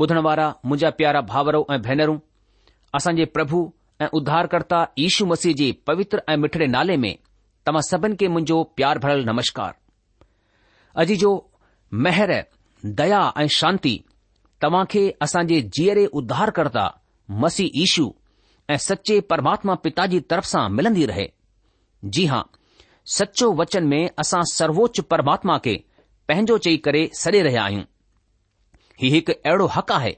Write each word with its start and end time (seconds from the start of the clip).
ॿुधण 0.00 0.18
वारा 0.26 0.46
मुंहिंजा 0.64 0.88
प्यारा 0.98 1.20
भावरो 1.32 1.64
ऐं 1.70 1.80
भेनरूं 1.82 2.18
असांजे 2.98 3.24
प्रभु 3.34 3.60
ऐं 4.02 4.08
उद्धारकर्ता 4.18 4.84
ईशू 4.98 5.26
मसीह 5.26 5.52
जे 5.60 5.70
पवित्र 5.86 6.20
ऐं 6.28 6.36
मिठड़े 6.44 6.66
नाले 6.74 6.96
में 7.04 7.12
तव्हां 7.66 7.82
सभिनि 7.90 8.16
खे 8.20 8.28
मुंहिंजो 8.28 8.62
प्यार 8.76 8.98
भरियलु 9.04 9.30
नमस्कार 9.32 9.74
अॼ 10.98 11.04
जो 11.22 11.30
महर 12.06 12.32
दया 13.00 13.20
ऐं 13.42 13.46
शांती 13.60 13.94
तव्हां 14.64 14.84
खे 14.94 15.04
असांजे 15.28 15.60
जीअरे 15.78 16.06
उद्धारकर्ता 16.22 16.86
मसीह 17.46 17.80
ईशू 17.82 18.10
ऐं 18.70 18.76
सचे 18.88 19.20
परमात्मा 19.32 19.74
पिता 19.86 20.06
जी 20.14 20.20
तरफ़ 20.30 20.46
सां 20.54 20.68
मिलंदी 20.78 21.06
रहे 21.12 21.26
जी 22.16 22.26
हां 22.32 22.42
सचो 23.18 23.52
वचन 23.62 23.86
में 23.94 24.02
असां 24.24 24.42
सर्वोच्च 24.58 25.00
परमात्मा 25.14 25.58
खे 25.64 25.76
पंहिंजो 26.28 26.58
चई 26.66 26.76
करे 26.88 27.08
सरे 27.24 27.42
रहिया 27.48 27.62
आहियूं 27.64 27.82
ही 29.00 29.08
हिकु 29.10 29.32
अहिड़ो 29.32 29.66
हक़ 29.76 29.92
आहे 29.92 30.16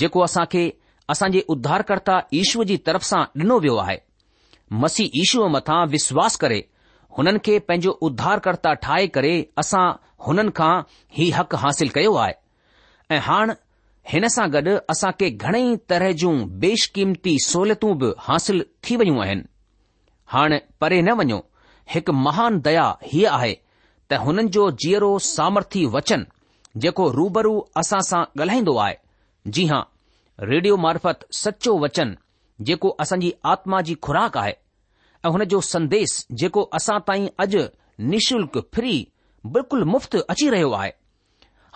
जेको 0.00 0.20
असां 0.22 0.44
खे 0.52 0.64
असांजे 1.10 1.40
उद्धारकर्ता 1.50 2.16
उधारकर्ता 2.18 2.28
जी 2.68 2.76
तरफ़ 2.86 3.02
सां 3.06 3.22
ॾिनो 3.38 3.56
वियो 3.64 3.76
आहे 3.84 3.96
मसीह 4.82 5.16
ईशूअ 5.22 5.48
मथां 5.56 5.80
विश्वास 5.94 6.36
करे 6.44 6.60
हुननि 7.18 7.38
खे 7.46 7.58
पंहिंजो 7.68 7.90
उद्धारकर्ता 8.08 8.72
ठाहे 8.84 9.06
करे 9.16 9.32
असां 9.64 9.84
हुननि 10.26 10.50
खां 10.60 10.72
ही 11.16 11.30
हक़ 11.38 11.56
हासिल 11.64 11.88
कयो 11.96 12.14
आहे 12.24 12.34
ऐं 13.16 13.20
हाणे 13.28 13.54
हिन 14.12 14.26
सां 14.36 14.48
गॾु 14.52 14.76
असां 14.94 15.10
खे 15.20 15.30
घणेई 15.30 15.76
तरह 15.94 16.12
जूं 16.22 16.34
बेशकीमती 16.66 17.36
सहूलियतूं 17.48 17.96
बि 18.02 18.12
हासिल 18.28 18.64
थी 18.84 18.96
वियूं 19.02 19.20
आहिनि 19.24 19.44
हाणे 20.36 20.60
परे 20.80 21.02
न 21.02 21.12
वञो 21.22 21.38
हिकु 21.96 22.12
महान 22.26 22.60
दया 22.68 22.86
हीअ 23.12 23.30
आहे 23.40 23.54
त 24.10 24.14
हुननि 24.26 24.48
जो 24.58 24.70
जीअरो 24.84 25.18
सामर्थी 25.30 25.84
वचन 25.96 26.24
जेको 26.80 27.06
रूबरू 27.14 27.52
असां 27.76 28.00
सां 28.08 28.22
ॻाल्हाईंदो 28.40 28.76
आहे 28.82 29.50
जी 29.56 29.64
हां 29.70 29.80
रेडियो 30.50 30.76
मार्फत 30.84 31.24
सचो 31.38 31.76
वचन 31.82 32.14
जेको 32.70 32.92
असांजी 33.04 33.30
आत्मा 33.52 33.80
जी 33.88 33.94
खुराक 34.06 34.38
आहे 34.42 34.52
ऐं 35.24 35.30
हुन 35.34 35.44
जो 35.54 35.60
संदेस 35.74 36.14
जेको 36.42 36.64
असां 36.78 36.98
ताईं 37.08 37.26
अॼु 37.44 37.64
निशुल्क 38.12 38.58
फ्री 38.74 38.94
बिल्कुलु 39.56 39.84
मुफ़्त 39.94 40.16
अची 40.34 40.48
रहियो 40.54 40.70
आहे 40.80 40.90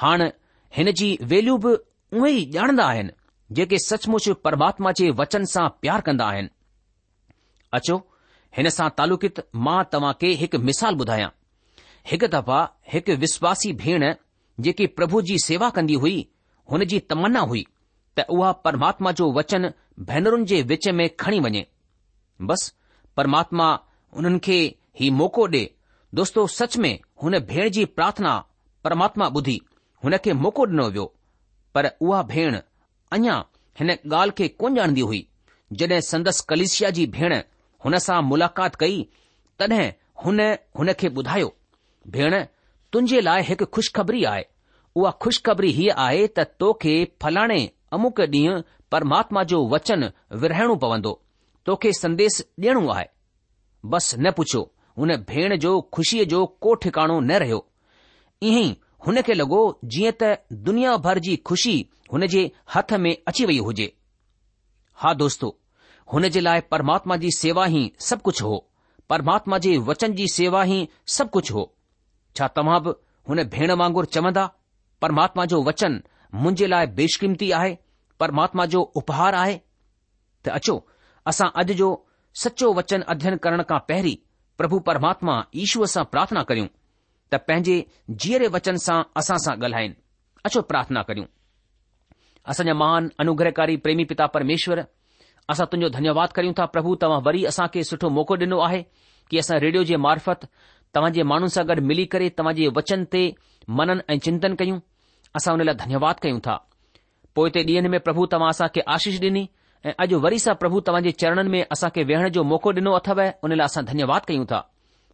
हाणे 0.02 0.26
हिन 0.76 0.90
जी 1.00 1.16
वैल्यू 1.32 1.56
बि 1.66 1.72
उहे 2.16 2.32
ई 2.32 2.50
ॼाणंदा 2.54 2.84
आहिनि 2.94 3.10
जेके 3.56 3.78
सचमुच 3.84 4.28
परमात्मा 4.44 4.90
जे 4.98 5.10
वचन 5.18 5.44
सां 5.52 5.68
प्यार 5.80 6.00
कंदा 6.08 6.26
आहिनि 6.32 6.48
अचो 7.78 7.96
हिन 8.56 8.68
सां 8.78 8.88
तालुकित 8.98 9.40
मां 9.66 9.82
तव्हां 9.92 10.12
खे 10.20 10.30
हिकु 10.42 10.58
मिसाल 10.70 10.94
ॿुधायां 11.02 11.30
हिकु 12.12 12.26
दफ़ा 12.38 12.60
हिकु 12.92 13.16
विश्वासी 13.26 13.72
भेण 13.84 14.02
जेकी 14.64 14.86
प्रभु 14.98 15.20
जी 15.28 15.38
सेवा 15.46 15.68
कंदी 15.76 15.94
हुई 16.02 16.18
हुन 16.72 16.84
जी 16.90 16.98
तमन्ना 17.12 17.40
हुई 17.48 17.66
त 18.18 18.24
उहा 18.36 18.52
परमात्मा 18.66 19.10
जो 19.18 19.30
वचन 19.38 19.72
भेनरुनि 20.10 20.44
जे 20.52 20.60
विच 20.70 20.88
में 21.00 21.08
खणी 21.20 21.40
वञे 21.46 21.66
बस 22.50 22.72
परमात्मा 23.16 23.66
हुननि 24.16 24.38
खे 24.46 24.58
ही 25.00 25.10
मौक़ो 25.18 25.46
ॾे 25.56 25.62
दोस्तो 26.20 26.46
सच 26.56 26.76
में 26.84 26.94
हुन 27.22 27.38
भेण 27.50 27.68
जी 27.76 27.84
प्रार्थना 27.98 28.34
परमात्मा 28.84 29.26
ॿुधी 29.36 29.58
हुन 30.04 30.16
खे 30.24 30.32
मौको 30.44 30.64
ॾिनो 30.70 30.88
वियो 30.94 31.04
पर 31.74 31.90
उहा 32.02 32.22
भेण 32.32 32.58
अञा 33.16 33.36
हिन 33.80 33.90
ॻाल्हि 33.92 34.34
खे 34.38 34.48
कोन 34.60 34.78
ॼाणंदी 34.78 35.00
हुई 35.10 35.26
जॾहिं 35.80 36.00
संदसि 36.10 36.44
कलेशिया 36.50 36.90
जी 36.96 37.06
भेण 37.18 37.34
हुन 37.84 37.98
सां 38.06 38.20
मुलाक़ात 38.32 38.74
कई 38.82 39.02
तॾहिं 39.58 39.90
हुन 40.24 40.40
हुन 40.78 40.92
खे 41.00 41.08
ॿुधायो 41.18 41.54
भेण 42.16 42.44
तुंहिंजे 42.96 43.20
लाइ 43.24 43.42
हिकु 43.46 43.64
खु़शखबरी 43.74 44.22
आहे 44.24 44.44
उहा 44.96 45.10
खु़शख़री 45.22 45.70
हीअ 45.78 45.94
आहे 46.04 46.26
त 46.36 46.40
तोखे 46.60 46.92
फलाणे 47.22 47.58
अमुक 47.96 48.20
ॾींहुं 48.24 48.60
परमात्मा 48.92 49.42
जो 49.50 49.58
वचन 49.74 50.04
विरहणो 50.44 50.74
पवंदो 50.84 51.12
तोखे 51.66 51.92
संदेस 51.98 52.38
ॾियणो 52.62 52.86
आहे 52.94 53.04
बस 53.94 54.10
न 54.18 54.30
पुछो 54.38 54.62
हुन 55.00 55.12
भेण 55.30 55.56
जो 55.64 55.72
खु़शीअ 55.96 56.24
जो 56.32 56.40
को 56.64 56.74
ठिकाणो 56.86 57.18
न 57.20 57.40
रहियो 57.44 57.60
ईअं 58.50 58.62
ई 58.62 58.72
हुन 59.06 59.20
खे 59.26 59.34
लॻो 59.36 59.60
जीअं 59.94 60.16
त 60.22 60.32
दुनिया 60.68 60.96
भर 61.08 61.18
जी 61.28 61.36
खु़शी 61.50 61.76
हुन 62.12 62.26
जे 62.36 62.50
हथ 62.76 62.94
में 63.04 63.14
अची 63.32 63.44
वई 63.52 63.58
हुजे 63.70 63.92
हा 65.04 65.12
दोस्तो 65.24 65.56
हुन 66.12 66.28
जे 66.36 66.40
लाइ 66.48 66.60
परमात्मा 66.72 67.16
जी 67.26 67.36
सेवा 67.44 67.66
ई 67.80 67.86
सभु 68.10 68.24
कुझु 68.30 68.46
हो 68.48 68.58
परमात्मा 69.14 69.58
जे 69.68 69.76
वचन 69.92 70.14
जी 70.22 70.28
सेवा 70.40 70.64
ई 70.80 70.86
सभु 71.20 71.38
कुझु 71.40 71.54
हो 71.60 71.72
छा 72.36 72.48
तव्हां 72.58 72.80
बि 72.86 72.92
हुन 73.28 73.42
भेण 73.52 73.70
वांगुर 73.82 74.04
चवंदा 74.16 74.44
परमात्मा 75.02 75.44
जो 75.52 75.62
वचन 75.68 76.00
मुंहिंजे 76.42 76.66
लाइ 76.70 76.86
बेशकीमती 77.00 77.50
आहे 77.58 77.74
परमात्मा 78.20 78.64
जो 78.74 78.82
उपहार 79.00 79.34
आहे 79.42 79.56
त 80.44 80.48
अचो 80.58 80.74
असां 81.30 81.48
अॼु 81.62 81.74
जो 81.80 81.88
सचो 82.44 82.70
वचन 82.78 83.02
अध्ययन 83.14 83.36
करण 83.44 83.62
खां 83.70 83.78
पहिरीं 83.90 84.16
प्रभु 84.60 84.78
परमात्मा 84.88 85.36
ईश्वर 85.64 85.86
सां 85.94 86.04
प्रार्थना 86.14 86.42
करियूं 86.50 86.68
त 87.34 87.40
पंहिंजे 87.48 87.76
जीअरे 88.24 88.48
वचन 88.58 88.76
सां 88.86 88.98
असां 89.22 89.38
सां 89.46 89.56
ॻाल्हाइनि 89.64 89.94
अचो 90.48 90.62
प्रार्थना 90.72 91.02
करियूं 91.10 91.26
असांजा 92.52 92.74
महान 92.82 93.08
अनुग्रहकारी 93.22 93.76
प्रेमी 93.84 94.04
पिता 94.12 94.26
परमेश्वर 94.36 94.82
असां 95.54 95.66
तुंजो 95.72 95.88
धन्यवाद 95.98 96.32
करियूं 96.36 96.54
था 96.60 96.64
प्रभु 96.76 96.94
तव्हां 97.04 97.20
वरी 97.28 97.44
असांखे 97.52 97.84
सुठो 97.92 98.08
मौक़ो 98.18 98.34
ॾिनो 98.46 98.58
आहे 98.68 98.82
की 99.30 99.38
असां 99.44 99.58
रेडियो 99.64 99.82
जे 99.90 99.96
मार्फत 100.06 100.46
तव्हां 100.96 101.12
जे 101.16 101.22
माण्हुनि 101.30 101.50
सां 101.54 101.64
गॾु 101.68 101.80
मिली 101.88 102.04
करे 102.12 102.28
तव्हां 102.38 102.52
जे 102.58 102.68
वचन 102.76 103.00
ते 103.12 103.20
मनन 103.78 103.98
ऐं 104.12 104.18
चिंतन 104.26 104.54
कयूं 104.60 104.78
असां 105.38 105.52
हुन 105.54 105.62
लाइ 105.68 105.74
धन्यवाद 105.82 106.16
कयूं 106.24 106.38
था 106.46 106.54
पोइ 107.36 107.48
ते 107.54 107.60
ॾींहनि 107.68 107.88
में 107.94 107.98
प्रभु 108.06 108.22
तव्हां 108.32 108.48
असांखे 108.54 108.80
आशीष 108.94 109.18
ॾिनी 109.24 109.42
ऐं 109.86 109.92
अॼु 110.02 110.16
वरी 110.24 110.38
सां 110.44 110.54
प्रभु 110.62 110.78
तव्हां 110.86 111.02
जे 111.06 111.10
चरणनि 111.20 111.50
में 111.52 111.62
असांखे 111.76 112.02
वेहण 112.10 112.28
जो 112.36 112.42
मौक़ो 112.52 112.70
ॾिनो 112.80 112.92
अथव 113.00 113.20
उन 113.44 113.50
लाइ 113.58 113.64
असां 113.70 113.84
धन्यवाद 113.92 114.22
कयूं 114.28 114.46
था 114.52 114.60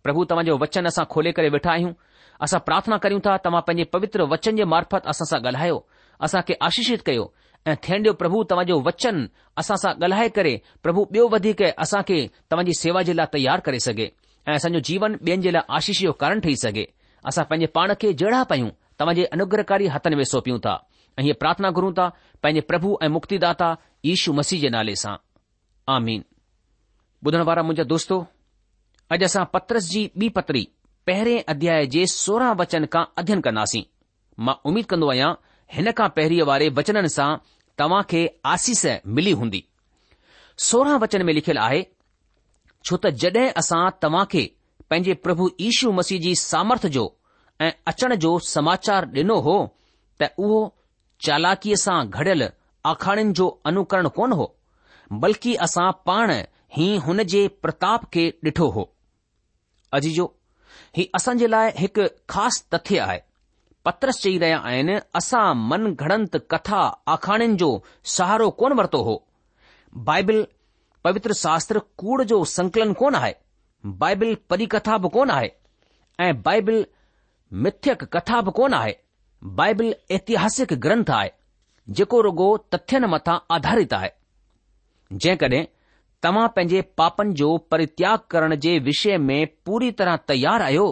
प्रभु 0.05 0.25
तव्हां 0.31 0.44
जो 0.49 0.55
वचन 0.62 0.84
असां 0.93 1.05
खोले 1.14 1.32
करे 1.40 1.49
वेठा 1.56 1.70
आहियूं 1.75 1.93
असां 2.44 2.61
प्रार्थना 2.69 2.96
करियूं 3.02 3.20
था 3.26 3.37
तव्हां 3.46 3.62
पंहिंजे 3.67 3.85
पवित्र 3.94 4.20
वचन 4.37 4.56
जे 4.56 4.64
मार्फत 4.75 5.11
असां 5.14 5.26
सां 5.32 5.38
ॻाल्हायो 5.46 5.78
असांखे 6.26 6.55
आशीषित 6.70 7.02
कयो 7.11 7.26
ऐं 7.70 7.76
थेन 7.87 7.99
ॾियो 8.05 8.12
प्रभु 8.23 8.43
तव्हां 8.50 8.67
जो 8.70 8.78
वचन 8.88 9.17
असां 9.62 9.76
सां 9.85 9.93
ॻाल्हाए 10.05 10.28
करे 10.38 10.55
प्रभु 10.85 11.06
ॿियो 11.14 11.28
वधीक 11.35 11.62
असां 11.87 12.02
खे 12.08 12.20
तव्हांजी 12.50 12.81
सेवा 12.85 13.02
जे 13.11 13.14
लाइ 13.20 13.32
तयारु 13.37 13.62
करे 13.69 13.78
सघे 13.90 14.08
ऐं 14.49 14.55
असांजो 14.56 14.79
जीवन 14.85 15.15
ॿियनि 15.27 15.43
जे 15.43 15.53
लाइ 15.53 15.62
आशीष 15.77 16.00
जो 16.03 16.12
कारण 16.23 16.41
ठही 16.41 16.56
सघे 16.62 16.85
असां 17.29 17.44
पंहिंजे 17.50 17.67
पाण 17.75 17.93
खे 18.00 18.12
जहिड़ा 18.21 18.43
पयूं 18.50 18.71
जे 19.15 19.25
अनुग्रहकारी 19.35 19.87
हथनि 19.93 20.17
में 20.17 20.25
सौंपियूं 20.31 20.59
था 20.65 20.75
ऐं 21.19 21.23
हीअ 21.23 21.35
प्रार्थना 21.41 21.71
घुरूं 21.77 21.93
था 21.93 22.09
पंहिंजे 22.43 22.61
प्रभु 22.71 22.97
ऐं 23.03 23.09
मुक्तिदाता 23.17 23.71
ईशू 24.12 24.33
मसीह 24.39 24.61
जे 24.62 24.69
नाले 24.75 24.94
सां 25.03 25.15
आमीन 25.94 26.23
ॿुधण 27.27 27.43
वारा 27.49 27.62
मुंहिंजा 27.62 27.85
दोस्तो 27.94 28.19
अॼु 29.17 29.25
असां 29.31 29.44
पत्रस 29.55 29.89
जी 29.94 30.05
ॿी 30.21 30.29
पत्री 30.37 30.67
पहिरें 31.06 31.49
अध्याय 31.55 31.87
जे 31.95 32.05
सोरहं 32.15 32.55
वचन 32.61 32.87
खां 32.93 33.05
अध्ययन 33.23 33.41
कंदासीं 33.49 33.83
मां 34.47 34.55
उमीद 34.71 34.87
कन्दो 34.95 35.09
आहियां 35.14 35.33
हिन 35.78 35.90
खां 36.00 36.09
पहिरीं 36.19 36.40
वारे 36.52 36.69
वचननि 36.81 37.09
सां 37.19 37.31
तव्हां 37.78 38.02
खे 38.14 38.26
आसीस 38.55 38.85
मिली 39.19 39.33
हूंदी 39.43 39.64
सोरहं 40.71 40.99
वचन 41.07 41.26
में 41.26 41.33
लिखियलु 41.35 41.61
आहे 41.69 41.83
छो 42.85 42.97
त 43.03 43.11
जड॒हिं 43.23 43.49
असां 43.61 43.83
तव्हां 44.03 44.25
खे 44.33 44.43
पंहिंजे 44.91 45.15
प्रभु 45.25 45.49
ईशू 45.69 45.91
मसीह 45.99 46.21
जी 46.21 46.35
सामर्थ 46.43 46.87
जो 46.97 47.05
ऐं 47.67 47.71
अचण 47.93 48.15
जो 48.25 48.31
समाचार 48.55 49.07
ॾिनो 49.17 49.37
हो 49.47 49.57
त 50.23 50.31
उहो 50.47 50.61
चालाकीअ 51.27 51.77
सां 51.87 51.99
घड़ियल 52.21 52.43
आखाणियुनि 52.93 53.33
जो 53.41 53.49
अनुकरण 53.71 54.09
कोन 54.19 54.33
हो 54.41 54.47
बल्कि 55.25 55.55
असां 55.67 55.91
पाण 56.09 56.33
ई 56.39 56.95
हुन 57.07 57.23
जे 57.35 57.43
प्रताप 57.65 58.05
खे 58.15 58.25
ॾिठो 58.45 58.69
हो 58.79 58.85
अजी 59.99 60.11
जो 60.21 60.27
ही 60.97 61.09
असां 61.19 61.37
जे 61.43 61.47
लाइ 61.55 61.71
हिकु 61.83 62.07
ख़ासि 62.35 62.65
तथ्य 62.75 62.99
आहे 63.09 63.21
पत्रस 63.89 64.21
चई 64.25 64.37
रहिया 64.47 64.59
आहिनि 64.71 64.97
असां 65.21 65.47
मन 65.71 65.89
घणंत 65.93 66.37
कथा 66.55 66.81
आखाणियुनि 67.15 67.57
जो 67.65 67.71
सहारो 68.17 68.51
कोन 68.62 68.73
वरितो 68.81 69.03
हो 69.11 69.17
बाइबिल 70.11 70.45
पवित्र 71.04 71.32
शास्त्र 71.35 71.80
कूड़ 71.99 72.23
जो 72.32 72.44
संकलन 72.44 72.92
कोन 72.99 73.14
आहे 73.21 73.35
बाइबिल 74.02 74.37
परिकथा 74.50 74.99
बि 75.04 75.09
कोन 75.14 75.30
आहे 75.37 75.49
ऐं 76.26 76.35
बाइबिल 76.42 76.85
मिथ्यक 77.64 78.04
कथा 78.16 78.40
बि 78.40 78.50
कोन 78.59 78.75
आहे 78.75 78.94
बाइबिल 79.61 79.94
ऐतिहासिक 80.16 80.73
ग्रंथ 80.85 81.11
आहे 81.18 81.30
जेको 82.00 82.21
रुगो 82.26 82.49
तथ्यनि 82.75 83.06
मथां 83.14 83.38
आधारित 83.54 83.92
आहे 84.00 84.11
जेकॾहिं 85.25 85.64
तव्हां 86.23 86.47
पंहिंजे 86.56 86.80
पापनि 86.99 87.32
जो 87.40 87.56
परित्याग 87.73 88.18
करण 88.30 88.54
जे 88.66 88.78
विषय 88.88 89.16
में 89.30 89.38
पूरी 89.66 89.90
तरह 90.00 90.16
तयार 90.30 90.62
आहियो 90.66 90.85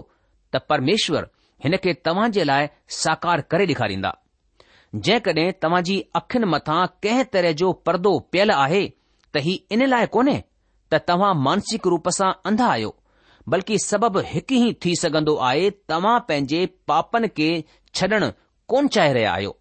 त 0.55 0.61
परमेश्वर 0.73 1.29
हिन 1.65 1.77
खे 1.85 1.93
तव्हां 2.09 2.31
जे 2.37 2.45
लाइ 2.51 2.69
साकार 3.03 3.41
करे 3.53 3.67
ॾेखारींदा 3.73 4.13
जेकॾहिं 5.11 5.51
तव्हां 5.63 5.83
जी 5.91 6.01
अखियुनि 6.23 6.51
मथां 6.57 6.87
कंहिं 7.07 7.25
तरह 7.37 7.53
जो 7.63 7.73
परदो 7.89 8.19
पियल 8.33 8.51
आहे 8.59 8.83
त 9.35 9.41
ही 9.47 9.53
इन 9.75 9.87
लाइ 9.91 10.07
कोन्हे 10.15 10.39
त 10.93 10.99
तव्हां 11.09 11.33
मानसिक 11.47 11.87
रूप 11.93 12.09
सां 12.19 12.33
अंधा 12.51 12.67
आहियो 12.77 12.95
बल्कि 13.53 13.77
सबबु 13.85 14.21
हिकु 14.31 14.55
ई 14.69 14.73
थी 14.85 14.95
सघंदो 15.03 15.35
आहे 15.51 15.69
तव्हां 15.93 16.15
पंहिंजे 16.31 16.65
पापनि 16.93 17.29
खे 17.37 17.49
छॾण 17.99 18.25
कोन 18.73 18.89
चाहे 18.97 19.13
रहिया 19.17 19.33
आहियो 19.35 19.53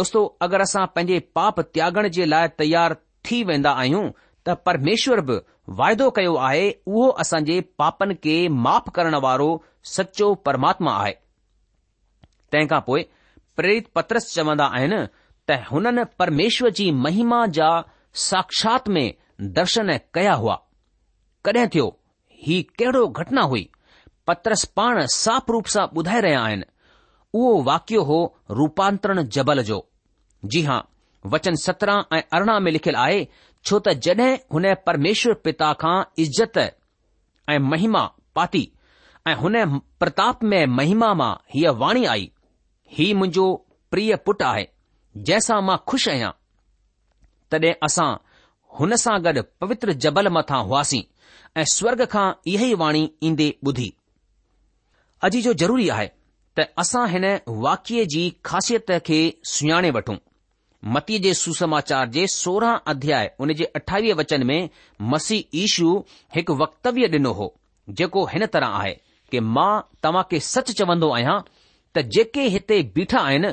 दोस्तो 0.00 0.22
अगरि 0.46 0.62
असां 0.68 0.86
पंहिंजे 0.94 1.18
पाप 1.40 1.60
त्यागण 1.76 2.08
जे 2.18 2.24
लाइ 2.34 2.48
तयार 2.62 2.94
थी 3.26 3.42
वेंदा 3.50 3.72
आहियूं 3.82 4.04
त 4.48 4.56
परमेश्वर 4.68 5.20
बि 5.30 5.36
वाइदो 5.80 6.08
कयो 6.20 6.34
आहे 6.50 6.64
उहो 6.94 7.08
असां 7.24 7.42
जे 7.50 7.58
पापनि 7.82 8.14
खे 8.24 8.36
माफ़ 8.64 8.90
करण 8.98 9.14
वारो 9.26 9.50
सचो 9.96 10.32
परमात्मा 10.48 10.96
आहे 11.04 11.12
तंहिंखां 12.52 12.80
पोइ 12.88 13.02
प्रेरित 13.60 13.86
पत्रस 14.00 14.34
चवंदा 14.34 14.66
आहिनि 14.80 15.00
त 15.48 15.58
हुननि 15.70 16.04
परमेश्वर 16.24 16.70
जी 16.80 16.90
महिमा 17.06 17.38
जा 17.60 17.70
साक्षात 18.22 18.88
में 18.96 19.12
दर्शन 19.58 19.96
कया 20.14 20.32
हुआ 20.42 20.54
कॾहिं 21.44 21.66
थियो 21.74 21.86
ही 22.46 22.62
कहिड़ो 22.78 23.06
घटना 23.08 23.42
हुई 23.52 23.68
पत्रस 24.26 24.64
पाण 24.78 25.04
साफ़ 25.14 25.50
रूप 25.52 25.66
सां 25.74 25.86
ॿुधाए 25.96 26.20
रहिया 26.26 26.40
आहिनि 26.44 26.64
उहो 27.38 27.62
वाक्य 27.62 27.96
हो 28.10 28.18
रूपांतरण 28.58 29.22
जबल 29.36 29.62
जो 29.70 29.78
जी 30.54 30.62
हां 30.62 30.80
वचन 31.32 31.54
सत्रहं 31.64 32.16
ऐं 32.16 32.22
अरिड़हं 32.38 32.60
में 32.64 32.70
लिखियलु 32.72 32.98
आहे 33.00 33.26
छो 33.66 33.78
त 33.88 33.92
जड॒हिं 34.06 34.36
हुन 34.54 34.74
परमेश्वर 34.86 35.34
पिता 35.48 35.72
खां 35.82 35.96
इज़त 36.24 36.58
ऐं 36.58 37.58
महिमा 37.70 38.04
पाती 38.36 38.68
ऐं 39.28 39.34
हुन 39.44 39.78
प्रताप 39.98 40.44
में 40.52 40.64
महिमा 40.78 41.12
मां 41.22 41.32
हीअ 41.54 41.72
वाणी 41.84 42.04
आई 42.14 42.30
ही 42.98 43.12
मुंहिंजो 43.20 43.50
प्रिय 43.90 44.16
पुटु 44.26 44.44
आहे 44.54 44.66
जंहिंसां 45.28 45.60
मां 45.70 45.76
खु़शि 45.90 46.10
आहियां 46.10 46.32
तॾहिं 47.52 47.72
असां 47.86 48.08
हुन 48.78 48.94
सां 49.04 49.16
गॾु 49.24 49.42
पवित्र 49.60 49.92
जबल 50.04 50.28
मथां 50.36 50.62
हुआसीं 50.68 51.02
ऐं 51.60 51.64
स्वर्ग 51.76 52.04
खां 52.14 52.26
इहा 52.52 52.66
ई 52.66 52.74
वाणी 52.84 53.04
ईंदे 53.30 53.48
ॿुधी 53.68 53.88
अॼु 55.28 55.40
जो 55.48 55.52
ज़रूरी 55.62 55.88
आहे 55.96 56.08
त 56.58 56.66
असां 56.82 57.06
हिन 57.10 57.26
वाक्य 57.66 58.04
जी 58.14 58.22
ख़ासियत 58.50 58.92
खे 59.06 59.18
सुञाणे 59.52 59.90
वठूं 59.96 60.16
मतीअ 60.94 61.20
जे 61.24 61.32
सुसमाचार 61.40 62.08
जे 62.16 62.26
सोरहं 62.32 62.78
अध्याय 62.92 63.30
उन 63.44 63.52
जे 63.60 63.64
अठावीह 63.80 64.14
वचन 64.14 64.42
में 64.50 64.58
मसीह 65.12 65.56
ईशू 65.62 65.92
हिकु 66.36 66.56
वक्तव्य 66.62 67.08
ॾिनो 67.18 67.32
हो 67.38 67.46
जेको 68.00 68.24
हिन 68.32 68.44
तरह 68.56 68.76
आहे 68.80 68.92
कि 69.30 69.40
मां 69.54 69.72
तव्हां 70.02 70.22
खे 70.30 70.40
सच 70.52 70.70
चवंदो 70.80 71.08
आहियां 71.18 71.38
त 71.96 72.04
जेके 72.16 72.42
हिते 72.56 72.80
बीठा 72.98 73.20
आहिनि 73.30 73.50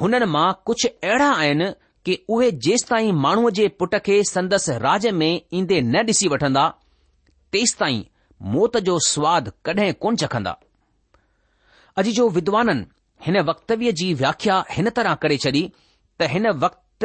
हुननि 0.00 0.26
मां 0.36 0.46
कुझु 0.68 0.88
अहिड़ा 0.92 1.30
आहिनि 1.38 1.68
की 2.06 2.18
उहेेंस 2.30 2.84
ताईं 2.90 3.12
माण्हूअ 3.20 3.50
जे 3.58 3.66
पुट 3.78 3.94
खे 4.04 4.22
संदसि 4.30 4.76
राज 4.86 5.06
में 5.20 5.30
ईंदे 5.60 5.80
न 5.80 6.02
ॾिसी 6.08 6.28
वठंदा 6.28 6.68
तेस 7.52 7.76
मौत 8.54 8.76
जो 8.88 8.98
सवादु 9.08 9.50
कॾहिं 9.68 9.92
कोन 10.02 10.16
चखंदा 10.24 10.56
अॼ 11.98 12.02
जो 12.18 12.28
विद्वाननि 12.38 12.84
हिन 13.26 13.38
वक्तव्य 13.48 13.92
जी 14.00 14.12
व्याख्या 14.20 14.56
हिन 14.70 14.90
तरह 14.98 15.14
करे 15.24 15.36
छॾी 15.44 15.62
त 16.20 16.28
हिन 16.34 16.48
वक़्त 16.64 17.04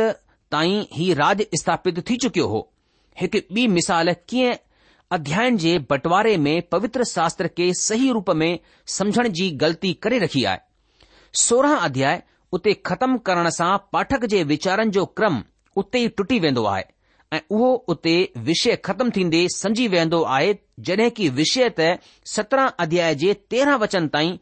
ताईं 0.56 0.84
हीउ 0.96 1.16
राॼ 1.22 1.34
स्थापित 1.62 2.04
थी 2.10 2.18
चुकियो 2.26 2.48
हो 2.54 2.60
हिकु 3.22 3.40
ॿी 3.56 3.66
मिसाल 3.78 4.14
कीअं 4.30 4.54
अध्यायन 5.18 5.58
जे 5.64 5.78
बंटवारे 5.90 6.36
में 6.44 6.56
पवित्र 6.76 7.04
शास्त्र 7.14 7.48
खे 7.58 7.72
सही 7.82 8.12
रूप 8.18 8.30
में 8.44 8.52
सम्झण 8.98 9.28
जी 9.40 9.50
ग़लती 9.64 9.94
करे 10.06 10.20
रखी 10.20 10.44
आहे 10.52 11.76
अध्याय 11.76 12.22
उते 12.56 12.74
ख़तमु 12.88 13.18
करण 13.28 13.50
सां 13.56 13.78
पाठक 13.94 14.26
जे 14.32 14.40
वीचारनि 14.52 14.92
जो 14.96 15.04
क्रम 15.20 15.38
उते 15.82 16.00
ई 16.00 16.08
टुटी 16.18 16.38
वेंदो 16.44 16.66
आहे 16.72 16.84
ऐं 17.36 17.40
उहो 17.56 17.70
उते 17.94 18.14
विषय 18.50 18.76
ख़तमु 18.88 19.12
थींदे 19.16 19.40
सम्झी 19.54 19.88
वेंदो 19.94 20.20
आहे 20.36 20.52
जड॒हिं 20.90 21.10
की 21.20 21.30
विषय 21.40 21.70
त 21.80 21.88
सत्रहं 22.34 22.70
अध्याय 22.86 23.16
जे 23.24 23.34
तेरहं 23.54 23.80
वचन 23.84 24.08
ताईं 24.16 24.38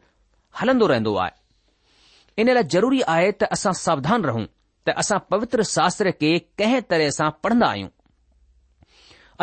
हलंदो 0.60 0.86
रहंदो 0.92 1.14
आहे 1.22 2.42
इन 2.42 2.50
लाइ 2.58 2.64
ज़रूरी 2.74 3.00
आहे 3.14 3.30
त 3.44 3.48
असां 3.56 3.72
सावधान 3.84 4.24
रहूं 4.32 4.44
त 4.88 4.96
असां 5.04 5.18
पवित्र 5.32 5.62
शास्त्र 5.72 6.10
खे 6.20 6.34
कंहिं 6.62 6.82
तरह 6.90 7.10
सां 7.20 7.30
पढ़ंदा 7.46 7.70
आहियूं 7.76 7.88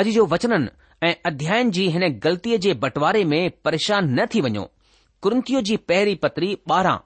अॼु 0.03 0.13
जो 0.19 0.27
वचन 0.35 0.55
ऐं 1.09 1.13
अध्ययन 1.31 1.73
जी 1.79 1.88
हिन 1.97 2.07
ग़लतीअ 2.27 2.61
जे 2.67 2.77
बंटवारे 2.85 3.23
में 3.33 3.41
परेशान 3.67 4.13
न 4.19 4.25
थी 4.35 4.45
वञो 4.49 4.67
कुंतीअ 5.27 5.65
जी 5.71 5.79
पहिरीं 5.93 6.15
पत्री 6.27 6.53
ॿारहं 6.73 7.05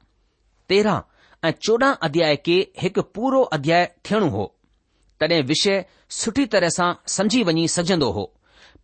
तेरहं 0.70 1.02
ऐं 1.46 1.52
चोॾहं 1.60 1.94
अध्याय 2.08 2.36
खे 2.46 2.56
हिकु 2.82 3.02
पूरो 3.16 3.42
अध्याय 3.56 3.86
थियणो 4.10 4.28
हो 4.36 4.44
तॾहिं 5.22 5.42
विषय 5.48 5.84
सुठी 6.20 6.46
तरह 6.54 6.70
सां 6.78 6.92
समझी 7.16 7.42
वञी 7.48 7.68
सघजंदो 7.76 8.10
हो 8.18 8.24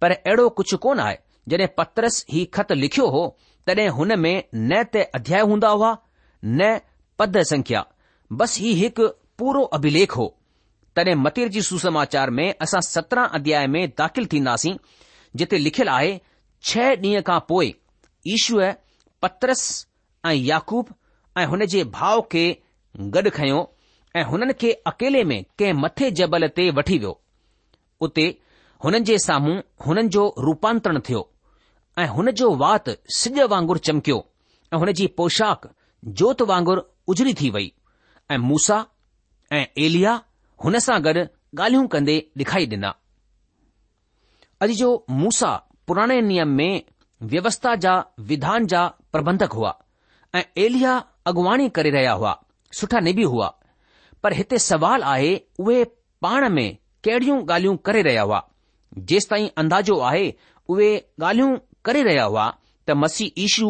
पर 0.02 0.12
अहिड़ो 0.16 0.48
कुझु 0.58 0.78
कोन 0.86 1.00
आहे 1.00 1.16
जॾहिं 1.52 1.68
पत्रस 1.78 2.18
ही 2.32 2.44
ख़त 2.56 2.72
लिखियो 2.82 3.08
हो 3.16 3.22
तॾहिं 3.68 3.88
हुन 4.00 4.12
में 4.26 4.36
न 4.56 4.82
त 4.96 5.06
अध्याय 5.20 5.42
हूंदा 5.52 5.70
हुआ 5.78 5.96
न 6.46 6.70
पद 7.20 7.38
संख्या 7.54 7.84
बस 8.42 8.58
ही 8.66 8.74
हिकु 8.82 9.08
पूरो 9.40 9.64
अभिलेख 9.80 10.18
हो 10.18 10.28
तॾहिं 10.96 11.16
मतीर 11.24 11.48
जी 11.56 11.62
सुसमाचार 11.72 12.30
में 12.40 12.48
असां 12.68 12.82
सत्रहं 12.92 13.40
अध्याय 13.40 13.68
में 13.78 13.82
दाख़िल 13.98 14.26
थींदासीं 14.34 14.76
जिते 15.42 15.58
लिखियलु 15.68 15.92
आहे 15.92 16.20
छह 16.72 16.92
ॾींहं 17.04 17.22
खां 17.32 17.40
पोइ 17.50 17.72
ईश्व 18.36 18.66
पत्रस 19.22 19.64
ऐं 20.28 20.34
याकूब 20.36 20.88
ऐं 21.40 21.46
हुन 21.48 21.66
जे 21.72 21.84
भाउ 21.96 22.22
खे 22.32 22.46
गॾु 23.16 23.30
खयो 23.38 23.60
ऐं 24.20 24.24
हुननि 24.30 24.54
खे 24.62 24.72
अकेले 24.92 25.24
में 25.30 25.40
कंहिं 25.60 25.74
मथे 25.82 26.10
जबल 26.20 26.48
ते 26.58 26.64
वठी 26.78 26.98
वियो 27.02 27.12
उते 28.06 28.26
हुननि 28.84 29.00
जे 29.10 29.18
साम्हूं 29.26 29.56
हुननि 29.86 30.08
जो 30.16 30.24
रूपांतरण 30.48 31.00
थियो 31.10 31.22
ऐं 32.04 32.08
हुन 32.16 32.32
जो 32.40 32.48
वात 32.64 32.90
सिज 33.20 33.40
वांगुर 33.54 33.78
चमकियो 33.88 34.18
ऐं 34.74 34.78
हुन 34.82 34.92
जी 35.00 35.08
पोशाक 35.20 35.68
जोत 36.20 36.42
वांगुर 36.52 36.80
उजरी 37.14 37.34
थी 37.42 37.50
वई 37.56 37.68
ऐं 38.34 38.38
मूसा 38.50 38.78
ऐं 39.58 39.66
एलिया 39.86 40.14
हुन 40.64 40.80
सां 40.88 41.00
गॾु 41.08 41.24
ॻाल्हियूं 41.60 41.88
कंदे 41.94 42.16
ॾेखाई 42.40 42.66
ॾिना 42.74 42.90
अॼु 44.64 44.74
जो 44.82 44.90
मूसा 45.22 45.52
पुराणे 45.88 46.20
नियम 46.32 46.50
में 46.60 46.84
व्यवस्था 47.36 47.74
जा 47.88 47.94
विधान 48.32 48.68
जा 48.74 48.84
प्रबंधक 49.14 49.56
हुआ 49.60 49.72
ऐं 50.40 50.44
एलिया 50.66 50.92
अॻुवाणी 51.28 51.68
करे 51.76 51.90
रहिया 51.92 52.12
हुआ 52.20 52.36
सुठा 52.80 53.00
निबी 53.00 53.24
हुआ 53.34 53.54
पर 54.24 54.34
हिते 54.34 54.58
सवाल 54.60 55.04
आहे 55.14 55.36
उहे 55.60 55.84
पाण 56.22 56.48
में 56.54 56.68
कहिड़ियूं 57.04 57.38
ॻाल्हियूं 57.46 57.76
करे 57.86 58.02
रहिया 58.08 58.22
हुआ 58.30 58.42
जेस 59.10 59.28
ताईं 59.30 59.50
अंदाज़ो 59.58 60.00
आहे 60.10 60.32
उहे 60.70 60.96
ॻाल्हियूं 61.22 61.58
करे 61.86 62.04
रहिया 62.04 62.24
हुआ 62.24 62.50
त 62.88 62.92
मसीह 63.04 63.42
ईशू 63.44 63.70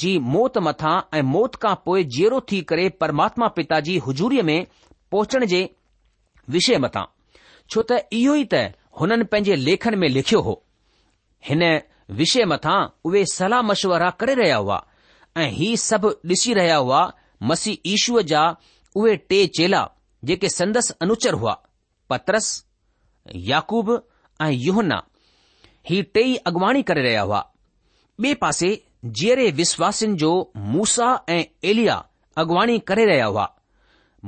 जी 0.00 0.18
मौत 0.34 0.58
मथा 0.66 0.92
ऐं 1.14 1.22
मौत 1.34 1.54
खां 1.62 1.74
पोइ 1.84 2.04
जीअरो 2.16 2.40
थी 2.52 2.60
करे 2.70 2.88
परमात्मा 3.02 3.46
पिता 3.58 3.80
जी 3.86 3.96
हुजूरीअ 4.06 4.42
में 4.48 4.66
पहुचण 5.12 5.44
जे 5.52 5.60
विषय 6.56 6.78
मथां 6.86 7.04
छो 7.70 7.82
त 7.90 8.00
इहो 8.18 8.34
ई 8.34 8.44
त 8.54 8.62
हुननि 9.00 9.24
पंहिंजे 9.32 9.56
लेखन 9.70 9.98
में 10.04 10.08
लिखियो 10.18 10.40
हो 10.50 10.56
हिन 11.48 11.64
विषय 12.20 12.44
मथां 12.54 12.78
उहे 13.10 13.24
सलाह 13.36 13.62
मशवरा 13.70 14.10
करे 14.22 14.34
रहिया 14.42 14.56
हुआ 14.66 14.82
ऐं 15.38 15.50
हीउ 15.56 15.76
सभु 15.80 16.10
ॾिसी 16.30 16.52
रहिया 16.58 16.76
हुआ 16.84 17.00
मसी 17.48 17.72
ईशूअ 17.94 18.22
जा 18.30 18.42
उहे 19.00 19.14
टे 19.30 19.38
चेला 19.58 19.82
जेके 20.28 20.48
संदसि 20.54 20.94
अनुचर 21.02 21.34
हुआ 21.42 21.52
पतरस 22.10 22.46
याकूब 23.50 23.90
ऐं 24.46 24.50
युहना 24.50 24.98
ही 25.90 26.02
टेई 26.16 26.34
अॻुवाणी 26.50 26.82
करे 26.90 27.02
रहिया 27.08 27.22
हुआ 27.28 27.42
ॿिए 28.22 28.34
पासे 28.44 28.70
जीअरे 29.18 29.50
विश्वासिन 29.60 30.16
जो 30.22 30.30
मूसा 30.76 31.08
ऐं 31.34 31.42
एलिया 31.72 31.96
अॻुवाणी 32.42 32.78
करे 32.90 33.04
रहिया 33.10 33.26
हुआ 33.26 33.46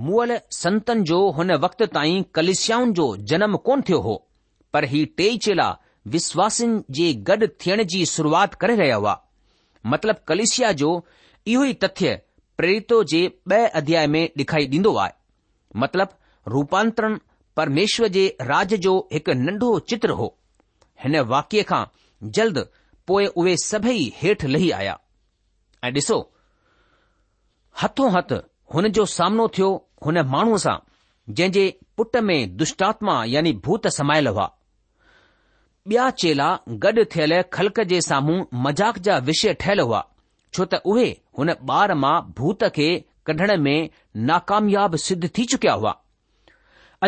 मुअल 0.07 0.37
संतन 0.59 1.02
जो 1.11 1.19
हुन 1.38 1.50
वक़्त 1.67 1.83
ताईं 1.95 2.23
कलिश्याऊन 2.35 2.93
जो 3.00 3.07
जनम 3.33 3.57
कोन 3.69 3.81
थियो 3.88 3.99
हो 4.09 4.14
पर 4.73 4.85
ही 4.93 5.05
टेई 5.21 5.37
चेला 5.47 5.69
विश्वासिन 6.17 6.83
जे 6.99 7.12
गॾु 7.31 7.47
थियण 7.61 7.83
जी 7.95 8.05
शुरूआति 8.14 8.57
करे 8.61 8.76
रहिया 8.83 8.97
हुआ 9.02 9.19
मतिलब 9.87 10.17
कलिशिया 10.29 10.71
जो 10.81 10.89
इहो 11.49 11.65
ई 11.65 11.73
तथ्य 11.85 12.17
प्रेरितो 12.57 13.03
जे 13.13 13.21
ब॒ 13.49 13.67
अध्याय 13.81 14.07
में 14.15 14.23
डे॒खाई 14.37 14.67
ॾींदो 14.77 14.95
आहे 15.05 15.13
मतिलब 15.81 16.09
रूपांतरण 16.53 17.17
परमेश्वर 17.57 18.09
जे 18.17 18.25
राज 18.51 18.75
जो 18.87 18.93
हिकु 19.13 19.33
नंढो 19.45 19.79
चित्र 19.93 20.11
हो 20.21 20.29
हिन 21.05 21.19
वाक्य 21.35 21.63
खां 21.71 21.85
जल्द 22.39 22.59
पोइ 23.07 23.27
उहे 23.43 23.57
सभई 23.65 24.13
हेठि 24.17 24.49
लही 24.49 24.71
आया 24.81 24.99
ऐं 25.85 25.93
डि॒सो 25.95 26.19
हथो 27.83 28.09
हथ 28.19 28.33
हुन 28.75 28.89
जो 28.99 29.05
सामनो 29.19 29.49
थियो 29.59 29.71
हुन 30.07 30.19
माण्हूअ 30.37 30.59
सां 30.67 30.77
जंहिं 31.39 31.53
जे 31.53 31.65
पुट 31.97 32.17
में 32.29 32.57
दुष्टात्मा 32.57 33.23
यानी 33.35 33.53
भूत 33.67 33.87
समायल 34.01 34.29
हुआ 34.29 34.51
ॿिया 35.89 36.09
चेला 36.21 36.49
गॾु 36.81 37.03
थियलु 37.15 37.37
खलक 37.53 37.79
जे 37.91 38.01
साम्हूं 38.03 38.39
मज़ाक 38.63 38.99
जा 39.07 39.17
विषय 39.29 39.53
ठहियलु 39.61 39.85
हुआ 39.87 40.01
छो 40.55 40.65
त 40.65 40.81
उहे 40.93 41.07
हुन 41.39 41.51
ॿार 41.77 41.93
मां 42.01 42.13
भूत 42.41 42.65
खे 42.77 42.89
कढण 43.27 43.57
में 43.67 43.89
नाकामयाब 44.31 44.97
सिद्ध 45.05 45.31
थी 45.39 45.45
चुकिया 45.53 45.73
हुआ 45.81 45.91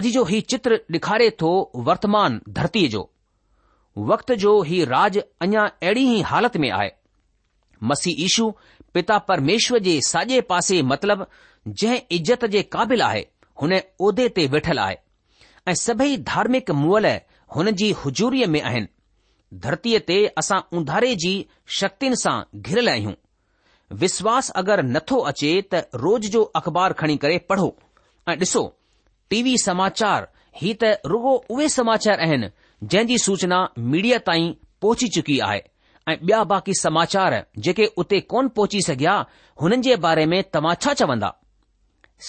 अॼु 0.00 0.11
जो 0.14 0.25
हीउ 0.31 0.41
चित्र 0.52 0.79
ॾेखारे 0.97 1.29
थो 1.43 1.50
वर्तमान 1.88 2.41
धरतीअ 2.61 2.88
जो 2.95 3.02
वक़्त 4.12 4.33
जो 4.47 4.61
हीउ 4.71 4.87
राज 4.93 5.19
अञा 5.47 5.64
अहिड़ी 5.67 6.05
ई 6.17 6.21
हालति 6.33 6.59
में 6.64 6.71
आहे 6.71 6.88
मसी 7.91 8.14
ईशू 8.29 8.50
पिता 8.95 9.19
परमेश्वर 9.33 9.79
जे 9.91 9.99
साॼे 10.09 10.41
पासे 10.55 10.81
मतिलबु 10.95 11.25
जंहिं 11.71 12.00
इज़त 12.19 12.45
जे 12.57 12.62
क़ाबिल 12.76 13.02
आहे 13.11 13.26
हुन 13.62 13.75
उहिदे 13.79 14.29
ते 14.41 14.47
वेठल 14.57 14.79
आहे 14.87 14.97
ऐं 15.69 15.75
सभई 15.87 16.17
धार्मिक 16.33 16.71
हुन 17.54 17.71
जी 17.80 17.90
हुजूरीअ 18.04 18.47
में 18.52 18.61
आहिनि 18.68 18.87
धरतीअ 19.64 19.99
ते 20.11 20.16
असां 20.40 20.61
उंधारे 20.78 21.14
जी 21.25 21.32
शक्तियुनि 21.78 22.16
सां 22.21 22.37
घिरयल 22.68 22.88
आहियूं 22.92 23.12
विश्वास 24.02 24.49
अगरि 24.61 24.82
नथो 24.92 25.18
अचे 25.30 25.50
त 25.73 25.82
रोज़ 26.04 26.28
जो 26.37 26.42
अख़बार 26.61 26.92
खणी 27.00 27.16
करे 27.25 27.38
पढ़ो 27.50 27.66
ऐं 28.28 28.37
ॾिसो 28.44 28.62
टी 29.32 29.42
वी 29.49 29.56
समाचार 29.64 30.28
ही 30.62 30.73
त 30.85 30.92
रुगो 31.12 31.35
उहे 31.54 31.68
समाचार 31.75 32.21
आहिनि 32.28 32.49
जंहिं 32.92 33.06
जी 33.09 33.18
सूचना 33.26 33.59
मीडिया 33.94 34.18
ताईं 34.30 34.49
पहुची 34.85 35.09
चुकी 35.16 35.38
आहे 35.49 35.61
ऐं 36.09 36.14
ॿिया 36.28 36.42
बाक़ी 36.52 36.75
समाचार 36.82 37.37
जेके 37.66 37.87
उते 38.04 38.21
कोन 38.32 38.49
पहुची 38.59 38.80
सघिया 38.87 39.16
हुननि 39.62 39.82
जे 39.88 39.97
बारे 40.06 40.26
में 40.32 40.42
तव्हां 40.54 40.75
छा 40.85 40.94
चवंदा 41.02 41.32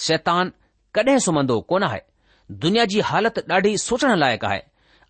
शैतान 0.04 0.52
कडहिं 0.98 1.18
सुम्हंदो 1.28 1.60
कोन 1.72 1.82
आहे 1.90 2.00
दुनिया 2.66 2.84
जी 2.94 3.00
हालत 3.10 3.44
ॾाढी 3.50 3.76
सोचण 3.88 4.16
लाइक़ु 4.22 4.46
आहे 4.52 4.62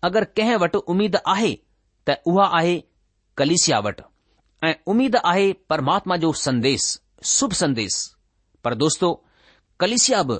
अगर 0.05 0.23
कंहिं 0.37 0.55
वटि 0.63 0.77
उमीद 0.93 1.15
आहे 1.33 1.51
त 2.07 2.15
उहा 2.31 2.45
आहे 2.57 2.73
कलिसिया 3.39 3.77
वटि 3.85 4.03
ऐं 4.69 4.73
उमीद 4.91 5.15
आहे 5.29 5.47
परमात्मा 5.71 6.15
जो 6.23 6.31
संदेस 6.41 6.83
शुभ 7.37 7.53
संदेस 7.61 7.95
पर 8.67 8.75
दोस्तो 8.83 9.07
कलिसिया 9.83 10.21
बि 10.31 10.37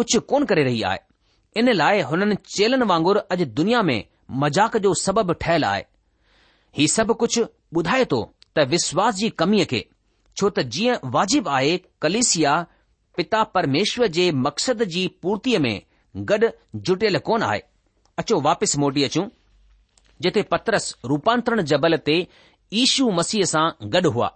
कुझु 0.00 0.20
कोन 0.32 0.44
करे 0.52 0.64
रही 0.68 0.82
आहे 0.90 1.60
इन 1.60 1.72
लाइ 1.82 2.00
हुननि 2.10 2.36
चेलनि 2.54 2.86
वांगुरु 2.92 3.20
अॼु 3.36 3.46
दुनिया 3.60 3.82
में 3.90 4.00
मज़ाक 4.42 4.76
जो 4.86 4.94
सबबु 5.02 5.32
ठहियलु 5.44 5.66
आहे 5.72 5.84
हीउ 6.78 6.92
सभु 6.96 7.14
कुझु 7.22 7.44
ॿुधाए 7.80 8.04
थो 8.14 8.18
त 8.56 8.64
विश्वास 8.74 9.14
जी 9.20 9.28
कमीअ 9.42 9.64
खे 9.74 9.82
छो 10.36 10.50
त 10.58 10.64
जीअं 10.78 10.96
वाजिबु 11.18 11.50
आहे 11.60 11.76
कलिसिया 12.06 12.56
पिता 13.20 13.42
परमेश्वर 13.58 14.08
जे 14.18 14.26
मक़्सद 14.48 14.82
जी 14.96 15.06
पूर्तिअ 15.26 15.58
में 15.68 15.76
गॾु 16.32 16.50
जुटियल 16.90 17.18
कोन 17.30 17.42
आहे 17.50 17.62
अचो 18.18 18.36
वापसि 18.46 18.78
मोटी 18.78 19.02
अचूं 19.04 19.26
जिथे 20.22 20.42
पत्रस 20.50 20.84
रूपांतरण 21.08 21.60
जबल 21.70 21.96
ते 22.06 22.16
ईशू 22.82 23.08
मसीह 23.18 23.44
सां 23.52 23.68
गॾु 23.94 24.10
हुआ 24.16 24.28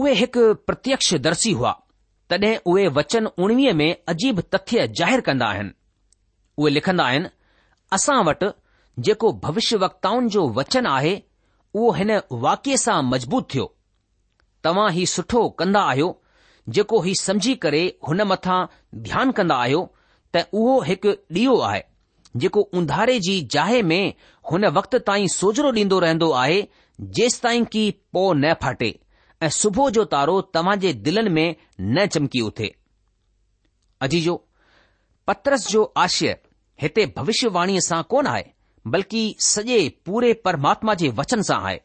उहे 0.00 0.12
हिकु 0.20 0.42
प्रत्यक्ष 0.66 1.12
दर्शी 1.26 1.52
हुआ 1.60 1.72
तॾहिं 2.30 2.54
उहे 2.72 2.86
वचन 2.98 3.26
उणिवीह 3.44 3.72
में 3.80 3.88
अजीब 4.12 4.40
तथ्य 4.54 4.86
ज़ाहिर 4.98 5.20
कंदा 5.28 5.46
आहिनि 5.54 5.72
उहे 6.60 6.72
लिखंदा 6.74 7.04
आहिनि 7.06 7.28
असां 7.96 8.18
वटि 8.28 8.46
जेको 9.06 9.30
भविष्य 9.44 9.76
वक्ताउनि 9.84 10.28
जो 10.36 10.44
वचन 10.58 10.86
आहे 10.94 11.14
उहो 11.78 11.90
हिन 12.00 12.10
वाक्य 12.44 12.76
सां 12.84 13.00
मज़बूत 13.12 13.48
थियो 13.54 13.66
तव्हां 14.64 14.90
ही 14.98 15.06
सुठो 15.14 15.48
कंदा 15.62 15.82
आहियो 15.92 16.08
जेको 16.76 17.00
ही 17.06 17.14
समझी 17.22 17.54
करे 17.64 17.82
हुन 18.08 18.22
मथां 18.32 18.60
ध्यानु 19.08 19.32
कंदा 19.40 19.56
आहियो 19.66 19.82
त 20.36 20.46
उहो 20.62 20.80
हिकु 20.90 21.14
ॾीओ 21.38 21.58
आहे 21.70 21.82
जेको 22.42 22.60
उंधारे 22.78 23.18
जी 23.24 23.40
जाहे 23.52 23.82
में 23.90 24.12
हुन 24.50 24.64
वक़्त 24.76 24.94
ताईं 25.06 25.26
सोजरो 25.34 25.70
ॾींदो 25.72 25.98
रहंदो 26.04 26.30
आहे 26.42 26.66
जेस 27.18 27.40
ताईं 27.42 27.64
की 27.74 27.90
पो 28.12 28.32
न 28.34 28.52
फाटे 28.62 28.94
ऐं 29.42 29.48
सुबुह 29.60 29.90
जो 29.98 30.04
तारो 30.14 30.40
तव्हांजे 30.54 30.92
दिलनि 31.06 31.30
में 31.36 31.54
न 31.80 32.06
चमकी 32.06 32.40
उथे 32.40 32.74
अजीजो 34.02 34.34
पत्रस 35.26 35.68
जो 35.70 35.82
आशय 36.04 36.36
हिते 36.82 37.06
भविष्यवाणीअ 37.16 37.80
सां 37.88 38.02
कोन 38.14 38.26
आहे 38.32 38.44
बल्कि 38.94 39.22
सॼे 39.48 39.78
पूरे 40.06 40.32
परमात्मा 40.48 40.94
जे 41.02 41.08
वचन 41.20 41.42
सां 41.50 41.60
आहे 41.66 41.78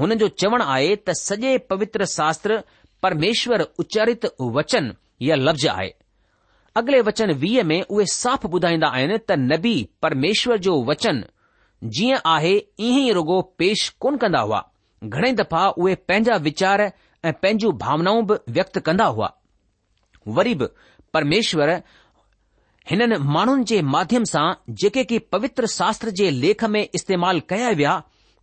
हुन 0.00 0.14
जो 0.24 0.28
चवणु 0.42 0.64
आहे 0.76 0.94
त 1.06 1.16
सॼे 1.22 1.56
पवित्र 1.72 2.04
शास्त्र 2.18 2.62
परमेश्वर 3.02 3.64
उचारित 3.84 4.26
वचन 4.58 4.92
या 5.28 5.36
लफ़्ज़ 5.36 5.68
आहे 5.74 5.90
अॻिले 6.76 7.00
वचन 7.06 7.30
वीह 7.40 7.62
में 7.70 7.80
उहे 7.82 8.04
साफ़ 8.12 8.44
ॿुधाईंदा 8.46 8.88
आहिनि 8.96 9.16
त 9.28 9.32
नबी 9.38 9.72
परमेश्वर 10.02 10.56
जो 10.66 10.76
वचन 10.90 11.22
जीअं 11.96 12.18
आहे 12.32 12.52
ईअं 12.56 13.00
ई 13.00 13.10
रुगो 13.16 13.40
पेश 13.62 13.88
कोन 14.00 14.16
कंदा 14.22 14.40
हुआ 14.46 14.60
घणेई 15.04 15.32
दफ़ा 15.40 15.66
उहे 15.68 15.94
पंहिंजा 16.08 16.36
वीचार 16.46 16.80
ऐं 16.90 17.32
पंहिंजूं 17.32 17.72
भावनाऊं 17.82 18.24
बि 18.26 18.34
व्यक्त 18.58 18.78
कंदा 18.86 19.04
हुआ 19.18 19.30
वरी 20.38 20.54
बि 20.62 20.66
परमेश्वर 21.14 21.70
हिननि 22.90 23.18
माण्हुनि 23.34 23.64
जे 23.70 23.80
माध्यम 23.96 24.24
सां 24.32 24.46
जेके 24.82 25.04
की 25.10 25.18
पवित्र 25.34 25.66
शास्त्र 25.74 26.10
जे 26.20 26.30
लेख 26.44 26.64
में 26.74 26.82
इस्तेमाल 27.00 27.40
कया 27.52 27.70
विया 27.82 27.96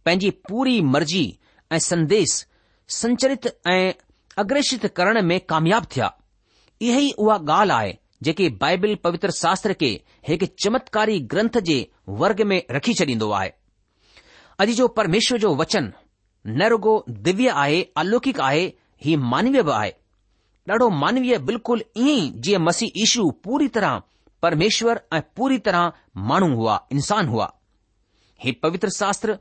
पंहिंजी 0.05 0.29
पूरी 0.49 0.79
मर्ज़ी 0.93 1.23
ऐं 1.71 1.79
संदेस 1.87 2.35
संचरित 3.01 3.47
ऐं 3.73 3.91
अग्रेषित 4.43 4.85
करण 4.99 5.21
में 5.31 5.39
कामयाब 5.53 5.87
थिया 5.95 6.13
इहा 6.81 6.99
ई 7.07 7.11
उहा 7.25 7.37
ॻाल्हि 7.47 7.75
आहे 7.77 7.97
जेके 8.23 8.47
बाइबिल 8.61 8.95
पवित्र 9.03 9.31
शास्त्र 9.31 9.73
के 9.83 9.89
हिकु 10.27 10.45
चमत्कारी 10.63 11.19
ग्रंथ 11.33 11.57
जे 11.69 11.77
वर्ग 12.21 12.41
में 12.51 12.61
रखी 12.77 12.93
छॾींदो 13.01 13.29
आहे 13.37 13.51
अॼु 14.63 14.73
जो 14.79 14.87
परमेश्वर 14.99 15.37
जो 15.43 15.53
वचन 15.61 15.91
नेहरगो 16.55 16.95
दिव्य 17.27 17.49
आहे 17.61 17.81
अलौकिक 18.01 18.39
आहे 18.47 18.65
ही 19.05 19.15
मानवय 19.33 19.63
बि 19.63 19.71
आहे 19.77 19.91
ॾाढो 20.69 20.89
मानवीअ 21.03 21.37
बिल्कुलु 21.49 21.83
ईअं 22.07 22.17
ई 22.17 22.29
जीअं 22.47 22.61
मसीह 22.63 22.99
ईशू 23.03 23.29
पूरी 23.43 23.67
तरह 23.77 24.01
परमेश्वर 24.41 25.01
ऐं 25.13 25.21
पूरी 25.37 25.57
तरह 25.67 25.91
माण्हू 26.31 26.53
हुआ 26.55 26.75
इंसान 26.97 27.27
हुआ 27.27 27.49
ही 28.43 28.51
पवित्र 28.65 28.89
शास्त्र 28.97 29.37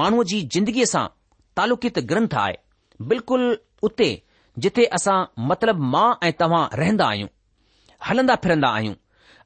माण्हूअ 0.00 0.24
जी 0.32 0.40
जिंदगीअ 0.54 0.86
सां 0.94 1.06
तालुकित 1.60 1.98
ग्रंथ 2.12 2.34
आहे 2.46 2.58
बिल्कुलु 3.12 3.54
उते 3.90 4.08
जिथे 4.66 4.84
असां 5.00 5.18
मतिलब 5.52 5.80
मां 5.94 6.08
ऐं 6.26 6.32
तव्हां 6.40 6.64
रहंदा 6.82 7.06
आहियूं 7.12 7.28
हलंदा 8.08 8.34
फिरंदा 8.44 8.68
आहियूं 8.76 8.94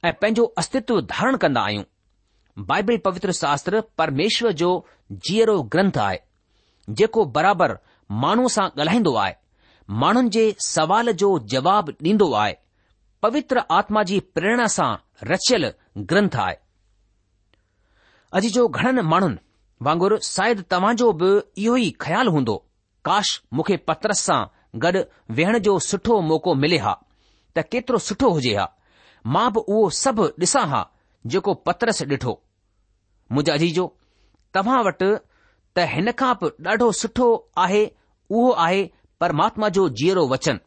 ऐं 0.08 0.12
पंहिंजो 0.22 0.44
अस्तित्व 0.58 1.00
धारण 1.14 1.36
कंदा 1.44 1.60
आहियूं 1.66 1.84
बाइबल 2.68 2.96
पवित्र 3.06 3.32
शास्त्र 3.40 3.80
परमेश्वर 3.98 4.52
जो 4.62 4.70
जीअरो 5.28 5.60
ग्रंथ 5.74 5.98
आहे 6.08 6.18
जेको 7.00 7.24
बराबरि 7.36 7.74
माण्हूअ 8.22 8.48
सां 8.54 8.66
ॻाल्हाईंदो 8.82 9.14
आहे 9.24 9.34
माण्हुनि 10.02 10.28
जे 10.36 10.44
सवाल 10.66 11.10
जो 11.22 11.30
जवाब 11.54 11.90
ॾींदो 12.02 12.32
आहे 12.42 12.54
पवित्र 13.22 13.60
आत्मा 13.78 14.02
जी 14.10 14.18
प्रेरणा 14.36 14.66
सां 14.76 14.90
रचियल 15.32 15.70
ग्रंथ 16.12 16.36
आहे 16.46 16.56
अॼु 18.38 18.50
जो 18.56 18.66
घणनि 18.78 19.02
माण्हुनि 19.12 19.36
वांगुरु 19.88 20.16
शायदि 20.32 20.62
तव्हांजो 20.72 21.10
बि 21.20 21.30
इहो 21.64 21.76
ई 21.86 21.90
ख़्यालु 22.04 22.30
हूंदो 22.36 22.56
काश 23.06 23.40
मूंखे 23.56 23.76
पत्रस 23.90 24.20
सां 24.26 24.40
गॾु 24.86 25.02
वेहण 25.40 25.58
जो 25.68 25.78
सुठो 25.88 26.20
मौको 26.30 26.54
मिले 26.64 26.78
हा 26.86 26.94
त 27.56 27.62
केतिरो 27.72 27.98
सुठो 28.08 28.28
हुजे 28.36 28.52
हा 28.58 28.64
मां 29.34 29.46
बि 29.56 29.60
उहो 29.72 29.84
सभु 30.02 30.24
ॾिसां 30.42 30.64
हा 30.72 30.80
जेको 31.34 31.52
पतरस 31.68 32.00
ॾिठो 32.10 32.32
मुंहिंजा 33.32 33.52
अजीजो 33.58 33.84
तव्हां 34.56 34.80
वटि 34.88 35.08
त 35.76 35.86
हिन 35.94 36.10
खां 36.22 36.32
बि 36.42 36.50
ॾाढो 36.72 36.88
सुठो 37.00 37.28
आहे 37.64 37.80
उहो 38.36 38.50
आहे 38.64 38.82
परमात्मा 39.20 39.68
जो 39.78 39.88
जीअरो 40.00 40.26
वचन 40.34 40.60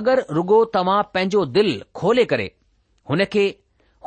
अगरि 0.00 0.22
रुगो 0.36 0.64
तव्हां 0.76 1.02
पंहिंजो 1.14 1.44
दिल 1.56 1.70
खोले 2.00 2.24
करे 2.32 2.48
हुन 3.10 3.24
खे 3.32 3.44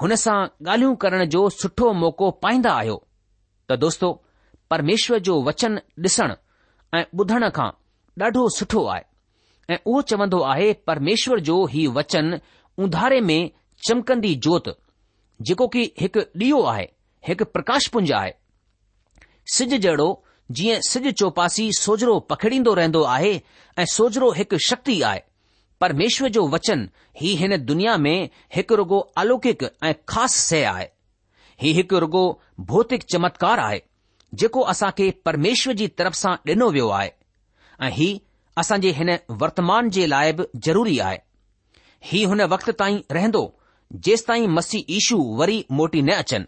हुन 0.01 0.15
सां 0.25 0.39
ॻाल्हियूं 0.67 0.95
करण 1.05 1.25
जो 1.37 1.47
सुठो 1.61 1.93
मौक़ो 2.03 2.31
पाईंदा 2.47 2.73
आहियो 2.81 2.97
त 3.69 3.77
दोस्तो 3.85 4.09
परमेश्वर 4.73 5.19
जो 5.29 5.41
वचन 5.49 5.79
ॾिसण 6.07 6.33
ऐं 6.97 7.03
ॿुधण 7.21 7.49
खां 7.59 7.69
ॾाढो 8.23 8.47
सुठो 8.55 8.83
आहे 8.93 9.73
ऐं 9.73 9.77
उहो 9.85 10.01
चवंदो 10.11 10.39
आहे 10.51 10.71
परमेश्वर 10.87 11.39
जो 11.49 11.65
ही 11.73 11.85
वचन 11.97 12.39
उंधारे 12.85 13.19
में 13.21 13.49
चमकंदी 13.87 14.33
जोत 14.45 14.67
जेको 15.49 15.67
की 15.75 15.83
हिकु 15.99 16.19
ॾीओ 16.41 16.61
आहे 16.71 16.87
हिकु 17.27 17.45
प्रकाश 17.57 17.87
पुंज 17.93 18.11
आहे 18.19 18.31
सिॼ 19.55 19.65
जहिड़ो 19.85 20.07
जीअं 20.59 20.79
सिॼु 20.89 21.11
चौपासी 21.21 21.69
सोजरो 21.79 22.19
पखिड़ींदो 22.31 22.73
रहंदो 22.79 23.03
आहे 23.15 23.31
ऐं 23.79 23.85
सोजरो 23.95 24.31
हिकु 24.39 24.57
शक्ति 24.69 25.01
आहे 25.11 25.21
परमेश्वर 25.81 26.29
जो 26.37 26.47
वचन 26.55 26.89
ही 27.21 27.35
हिन 27.41 27.57
दुनिया 27.65 27.97
में 28.05 28.29
हिकु 28.55 28.75
रुगो 28.81 28.99
अलौकिक 29.23 29.63
ऐं 29.89 29.93
ख़ासि 30.09 30.39
शइ 30.49 30.61
आहे 30.73 30.87
ही 31.61 31.71
हिकु 31.77 31.99
रुगो 32.05 32.23
भौतिक 32.73 33.03
चमत्कार 33.13 33.59
आहे 33.67 33.79
जेको 34.41 34.61
असां 34.73 34.89
खे 34.97 35.09
परमेश्वर 35.25 35.73
जी 35.83 35.87
तरफ़ 36.01 36.15
सां 36.23 36.35
ॾिनो 36.49 36.69
वियो 36.77 36.89
आहे 36.99 37.11
ऐं 37.81 37.89
ही 37.93 38.07
असां 38.57 38.79
जे 38.81 38.91
हिन 38.97 39.09
वर्तमान 39.41 39.89
जे 39.97 40.05
लाइ 40.07 40.31
बि 40.39 40.43
ज़रूरी 40.65 40.97
आहे 41.07 41.17
ही 42.11 42.23
हुन 42.31 42.41
वक़्त 42.53 42.69
ताईं 42.79 43.01
रहंदो 43.11 43.43
जेसि 44.07 44.25
ताईं 44.27 44.47
मसीह 44.55 44.85
ईशू 44.95 45.17
वरी 45.39 45.63
मोटी 45.79 46.01
न 46.01 46.11
अचनि 46.23 46.45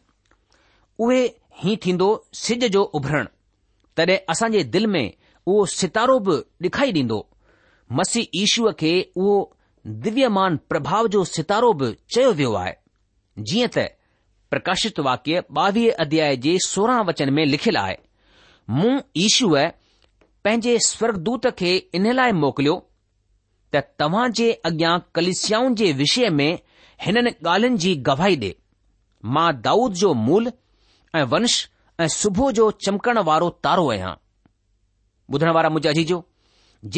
उहे 1.06 1.24
ही 1.64 1.76
थींदो 1.86 2.10
सिज 2.44 2.66
जो 2.74 2.82
उभरण 3.00 3.28
तॾहिं 3.98 4.18
असां 4.34 4.52
जे 4.52 4.64
दिल 4.74 4.88
में 4.96 5.04
उहो 5.46 5.66
सितारो 5.78 6.20
बि 6.28 6.36
डिखाई 6.62 6.92
ॾींदो 6.98 7.20
मसीह 8.00 8.40
ईशूअ 8.44 8.72
खे 8.82 8.92
उहो 9.16 9.36
दिव्यमान 10.06 10.58
प्रभाव 10.70 11.08
जो 11.16 11.24
सितारो 11.36 11.74
बि 11.82 11.92
चयो 12.16 12.32
वियो 12.42 12.54
आहे 12.64 12.74
जीअं 13.52 13.68
त 13.78 13.88
प्रकाशित 14.52 15.00
वाक्य 15.10 15.42
ॿावीह 15.58 15.96
अध्याय 16.06 16.36
जे 16.46 16.58
सोरहं 16.68 17.06
वचन 17.10 17.30
में 17.36 17.46
लिखियलु 17.46 17.80
आहे 17.82 17.96
मूं 18.80 18.96
ईशूअ 19.26 19.62
पंहिंजे 20.44 20.78
स्वर्गदूत 20.86 21.46
खे 21.60 21.74
इन 21.98 22.06
लाइ 22.20 22.32
मोकिलियो 22.44 22.76
त 23.74 23.82
तव्हां 24.04 24.22
जे 24.40 24.46
अॻियां 24.70 24.94
कलिस्याऊं 25.18 25.74
जे 25.82 25.90
विषय 26.02 26.30
में 26.38 26.50
हिननि 27.06 27.32
ॻाल्हियुनि 27.34 27.78
जी 27.84 27.92
गवाही 28.08 28.38
ॾे 28.46 28.50
मां 29.36 29.50
दाऊद 29.68 29.94
जो 30.02 30.14
मूल 30.26 30.50
ऐं 31.20 31.24
वंश 31.34 31.56
ऐं 32.00 32.08
सुबुह 32.18 32.50
जो 32.62 32.66
चमकण 32.88 33.20
वारो 33.30 33.50
तारो 33.68 33.86
आहियां 33.92 34.14
ॿुधण 35.38 35.54
वारा 35.60 35.70
मुंहिंजा 35.78 36.04
जी 36.12 36.20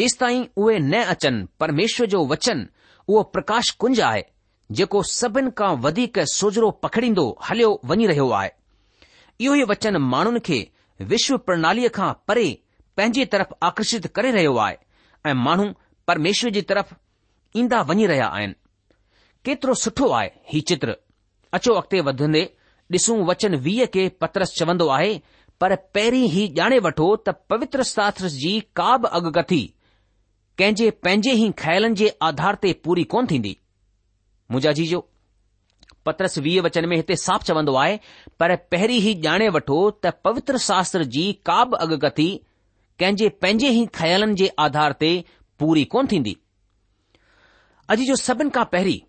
जेसि 0.00 0.18
ताईं 0.22 0.42
उहे 0.56 0.78
न 0.78 1.02
अचनि 1.16 1.44
परमेश्वर 1.64 2.06
जो 2.16 2.24
वचन 2.34 2.66
उहो 3.08 3.22
प्रकाश 3.36 3.70
कुंज 3.84 4.00
आहे 4.10 4.24
जेको 4.80 5.02
सभिनि 5.14 5.50
खां 5.60 5.72
वधीक 5.88 6.18
सोजरो 6.36 6.70
पखड़ींदो 6.86 7.26
हलियो 7.50 7.78
वञी 7.92 8.06
रहियो 8.14 8.30
आहे 8.42 8.50
इहो 9.40 9.54
ई 9.54 9.62
वचन 9.74 9.96
माण्हुनि 10.14 10.40
खे 10.50 10.60
विश्व 11.14 11.36
प्रणालीअ 11.50 11.94
खां 12.00 12.12
परे 12.30 12.48
पंहिंजे 12.96 13.24
तरफ़ 13.34 13.54
आकर्षित 13.68 14.06
करे 14.14 14.30
रहियो 14.32 14.56
आहे 14.64 14.76
ऐं 15.26 15.32
माण्हू 15.44 15.66
परमेश्वर 16.08 16.50
जी 16.56 16.62
तरफ़ 16.72 16.94
ईंदा 17.56 17.80
वञी 17.88 18.06
रहिया 18.06 18.26
आहिनि 18.36 18.52
केतिरो 19.44 19.74
सुठो 19.84 20.08
आहे 20.18 20.30
ही 20.52 20.60
चित्र 20.72 20.96
अचो 21.58 21.74
अॻिते 21.80 22.00
वधंदे 22.10 22.42
ॾिसूं 22.94 23.16
वचन 23.26 23.54
वीह 23.64 23.84
के 23.96 24.08
पत्रस 24.22 24.50
चवंदो 24.58 24.88
आहे 24.98 25.12
पर 25.60 25.74
पहिरीं 25.96 26.24
ई 26.42 26.52
ॼाणे 26.58 26.78
वठो 26.86 27.06
त 27.28 27.34
पवित्र 27.52 27.82
शास्त्र 27.96 28.28
जी 28.42 28.52
का 28.78 28.88
बि 29.04 29.08
अगकथी 29.18 29.60
कंहिं 30.62 30.90
पंहिंजे 31.04 31.32
ई 31.44 31.48
ख्यालनि 31.62 31.94
जे 32.00 32.10
आधार 32.28 32.54
ते 32.64 32.72
पूरी 32.88 33.04
कोन 33.16 33.26
थींदी 33.30 33.54
मुजाजी 34.56 34.86
जो 34.90 35.00
पत्रस 36.08 36.38
वीह 36.48 36.60
वचन 36.68 36.88
में 36.92 36.96
हिते 36.96 37.16
साफ़ु 37.26 37.46
चवंदो 37.52 37.74
आहे 37.84 37.98
पर 38.42 38.56
पहिरीं 38.76 39.00
ही 39.06 39.14
ॼाणे 39.28 39.48
वठो 39.58 39.78
त 40.06 40.12
पवित्र 40.28 40.58
शास्त्र 40.70 41.04
जी 41.16 41.24
का 41.50 41.62
बि 41.72 41.78
अगकथी 41.88 42.28
कंहिंजे 43.00 43.28
पंहिंजे 43.42 43.68
ई 43.70 43.86
ख्यालनि 43.98 44.34
जे 44.40 44.48
आधार 44.66 44.92
ते 45.00 45.08
पूरी 45.62 45.82
कोन 45.94 46.06
थींदी 46.12 46.34
अॼु 47.94 48.04
जो 48.10 48.16
सभिनि 48.20 48.50
खां 48.56 48.64
पहिरीं 48.74 49.00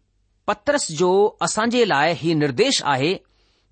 पत्रस 0.52 0.88
जो 1.02 1.10
असांजे 1.48 1.84
लाइ 1.92 2.14
ही 2.22 2.34
निर्देश 2.42 2.82
आहे 2.94 3.12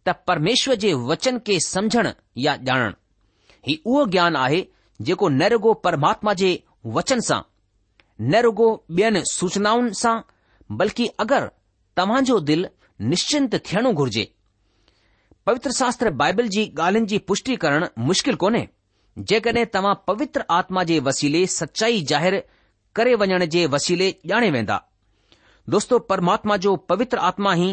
त 0.07 0.15
परमेश्वर 0.27 0.75
जे 0.83 0.93
वचन 1.09 1.37
खे 1.47 1.57
समझण 1.67 2.09
या 2.45 2.53
ॼाणण 2.67 2.93
ही 3.67 3.77
उहो 3.85 4.05
ज्ञान 4.17 4.35
आहे 4.43 4.61
जेको 5.09 5.29
न 5.39 5.49
रुगो 5.53 5.73
परमात्मा 5.87 6.33
जे 6.43 6.51
वचन 6.97 7.19
सां 7.29 7.41
न 8.31 8.41
रुगो 8.47 8.69
ॿियनि 8.99 9.21
सूचनाउनि 9.33 9.93
सां 10.01 10.15
बल्कि 10.83 11.07
अगरि 11.25 11.51
तव्हांजो 11.97 12.39
जो 12.51 12.55
निश्चिंत 13.13 13.55
थियणो 13.69 13.91
घुर्जे 14.03 14.27
पवित्र 15.47 15.71
शास्त्र 15.81 16.09
बाइबल 16.23 16.47
जी 16.57 16.69
ॻाल्हियुनि 16.79 17.07
जी 17.13 17.17
पुष्टि 17.31 17.55
करणु 17.65 17.87
मुश्किल 18.11 18.35
कोन्हे 18.45 18.65
जेकॾहिं 19.17 19.65
तव्हां 19.73 19.93
पवित्र 20.07 20.43
आत्मा 20.51 20.83
जे 20.91 20.99
वसीले 21.07 21.45
सचाई 21.55 22.01
ज़ाहिर 22.11 22.41
करे 22.95 23.13
वञण 23.21 23.45
जे 23.55 23.65
वसीले 23.73 24.07
ॼाणे 24.29 24.49
वेंदा 24.55 24.77
दोस्तो 25.73 25.97
परमात्मा 26.11 26.55
जो 26.63 26.75
पवित्र 26.91 27.17
आत्मा 27.29 27.53
ई 27.57 27.67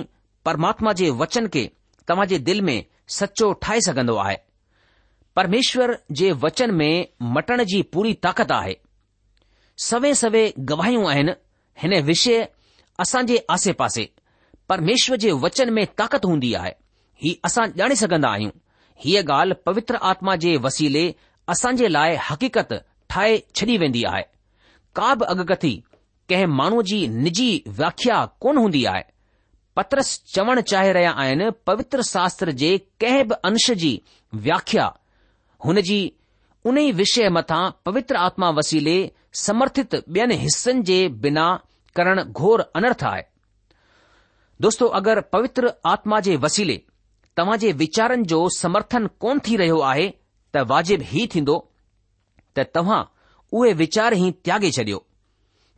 परमात्मा 0.44 0.92
जे 1.00 1.09
वचन 1.20 1.46
खे 1.55 1.62
तव्हां 2.09 2.26
जे 2.33 2.38
दिल 2.48 2.61
में 2.66 2.85
सचो 3.18 3.53
ठाहे 3.62 3.81
सघंदो 3.87 4.16
आहे 4.24 4.37
परमेश्वर 5.37 5.96
जे 6.20 6.31
वचन 6.44 6.70
में 6.81 7.07
मटण 7.37 7.62
जी 7.72 7.81
पूरी 7.94 8.12
ताक़त 8.26 8.53
आहे 8.59 8.74
सवे 9.87 10.14
सवे 10.20 10.44
गवाहियूं 10.72 11.09
आहिनि 11.11 11.33
हिन 11.83 12.00
विषय 12.11 12.46
असां 13.05 13.24
जे 13.26 13.44
आसे 13.57 13.72
पासे 13.83 14.09
परमेश्वर 14.68 15.16
जे 15.26 15.31
वचन 15.46 15.72
में 15.79 15.85
ताक़त 15.98 16.24
हूंदी 16.26 16.53
आहे 16.62 16.72
ही 17.24 17.35
असां 17.44 17.66
ॼाणे 17.81 17.94
सघंदा 18.05 18.29
आहियूं 18.33 18.50
हीअ 19.05 19.22
ॻाल्हि 19.33 19.62
पवित्र 19.66 19.96
आत्मा 20.12 20.35
जे 20.46 20.57
वसीले 20.68 21.11
असांजे 21.51 21.89
लाइ 21.93 22.15
हक़ीक़त 22.31 22.73
ठाहे 23.11 23.39
छॾी 23.59 23.77
वेंदी 23.83 24.03
आहे 24.11 24.23
का 24.99 25.07
बि 25.21 25.25
अगकथी 25.33 25.71
कंहिं 26.33 26.47
माण्हूअ 26.59 26.83
जी 26.91 26.99
निजी 27.23 27.47
व्याख्या 27.79 28.19
कोन 28.45 28.59
हूंदी 28.59 28.85
आहे 28.91 29.03
पत्रस 29.77 30.09
चवणु 30.35 30.61
चाहे 30.73 30.93
रहिया 30.97 31.13
आहिनि 31.23 31.49
पवित्र 31.71 32.03
शास्त्र 32.11 32.51
जे 32.63 32.71
कंहिं 33.05 33.27
बि 33.29 33.35
अंश 33.51 33.71
जी 33.83 33.91
व्याख्या 34.47 34.87
हुनजी 35.67 36.01
उन 36.71 36.79
ई 36.79 36.91
विषय 37.01 37.29
मथां 37.39 37.63
पवित्र 37.87 38.23
आत्मा 38.29 38.51
वसीले 38.61 38.97
समर्थित 39.47 39.95
ॿियनि 39.95 40.35
हिस्सनि 40.45 40.83
जे 40.93 41.01
बिना 41.25 41.47
करणु 41.97 42.25
घोर 42.41 42.63
अनर्थ 42.81 43.05
आहे 43.13 43.23
दोस्तो 44.67 44.87
अगरि 45.01 45.27
पवित्र 45.37 45.71
आत्मा 45.97 46.21
जे 46.29 46.37
वसीले 46.47 46.79
तव्हां 47.39 47.59
जे 47.65 47.73
विचारनि 47.85 48.31
जो 48.35 48.41
समर्थन 48.63 49.07
कोन 49.27 49.39
थी 49.47 49.57
रहियो 49.65 49.79
आहे 49.93 50.09
त 50.55 50.63
वाजिब 50.71 51.03
ई 51.21 51.27
थींदो 51.35 51.55
त 52.57 52.71
तव्हां 52.75 53.03
उहे 53.59 53.73
वीचार 53.83 54.15
ई 54.17 54.31
त्यागे 54.47 54.71
छडि॒यो 54.79 55.03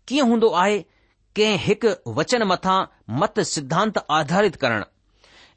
कीअं 0.08 0.28
हूंदो 0.30 0.48
आहे 0.62 0.78
कंहिं 1.36 1.58
हिकु 1.66 1.90
वचन 2.18 2.42
मथां 2.52 2.78
मत 3.22 3.40
सिद्धांत 3.54 3.98
आधारित 4.18 4.56
करणु 4.62 4.86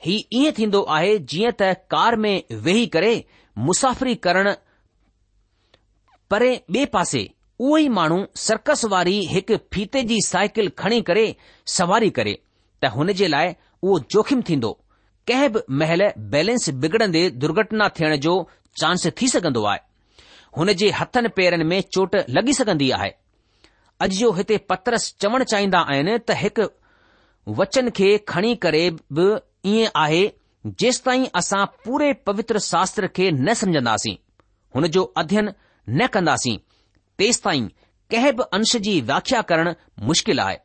ही 0.06 0.16
ईअं 0.42 0.58
थींदो 0.58 0.82
आहे 0.98 1.18
जीअं 1.34 1.52
त 1.62 1.74
कार 1.96 2.16
में 2.26 2.36
वेही 2.68 2.86
करे 2.98 3.14
मुसाफ़िरी 3.68 4.16
करण 4.26 4.50
परे 6.32 6.52
बे 6.76 6.86
पासे 6.96 7.24
उहो 7.64 7.78
ई 7.78 7.88
माण्हू 8.00 8.18
सर्कस 8.48 8.86
वारी 8.94 9.18
हिकु 9.34 9.58
फीते 9.74 10.02
जी 10.12 10.18
साइकिल 10.28 10.70
खणी 10.80 11.02
करे 11.12 11.26
सवारी 11.78 12.10
करे 12.20 12.34
त 12.84 12.92
हुन 12.96 13.12
जे 13.22 13.28
लाइ 13.36 13.54
उहो 13.84 14.00
जोखिम 14.16 14.42
थींदो 14.50 14.72
कंहिं 15.30 15.50
बि 15.54 15.60
महिल 15.82 16.02
बैलेंस 16.34 16.70
बिगड़ंदे 16.84 17.24
दुर्घटना 17.44 17.88
थियण 18.00 18.16
जो 18.28 18.34
चांस 18.80 19.06
थी 19.22 19.28
सघंदो 19.30 19.64
आहे 19.64 19.80
हुन 20.58 20.72
जे 20.82 20.90
हथनि 21.00 21.28
पेरनि 21.38 21.64
में 21.70 21.80
चोट 21.94 22.16
लॻी 22.36 22.54
सघंदी 22.54 22.90
आहे 22.98 23.10
अॼु 24.02 24.10
जो 24.20 24.32
हिते 24.38 24.58
पत्रस 24.70 25.14
चवणु 25.22 25.44
चाहींदा 25.52 25.80
आहिनि 25.94 26.18
त 26.30 26.38
हिकु 26.42 26.68
वचन 27.60 27.90
खे 28.00 28.10
खणी 28.34 28.54
करे 28.66 28.90
बि 29.18 29.26
ईअं 29.74 29.92
आहे 30.04 30.26
जेस 30.82 31.02
ताईं 31.06 31.26
असां 31.40 31.66
पूरे 31.86 32.12
पवित्र 32.28 32.60
शास्त्र 32.72 33.08
खे 33.16 33.30
न 33.32 33.54
समझंदासीं 33.62 34.16
हुन 34.76 34.88
जो 34.96 35.04
अध्ययन 35.24 35.50
न 35.98 36.08
कंदासीं 36.16 36.58
तेसि 37.20 37.42
ताईं 37.46 37.68
कंहिं 38.12 38.32
बि 38.38 38.44
अंश 38.54 38.76
जी 38.88 39.00
व्याख्या 39.10 39.42
करणु 39.52 39.72
मुश्किल 40.10 40.40
आहे 40.40 40.58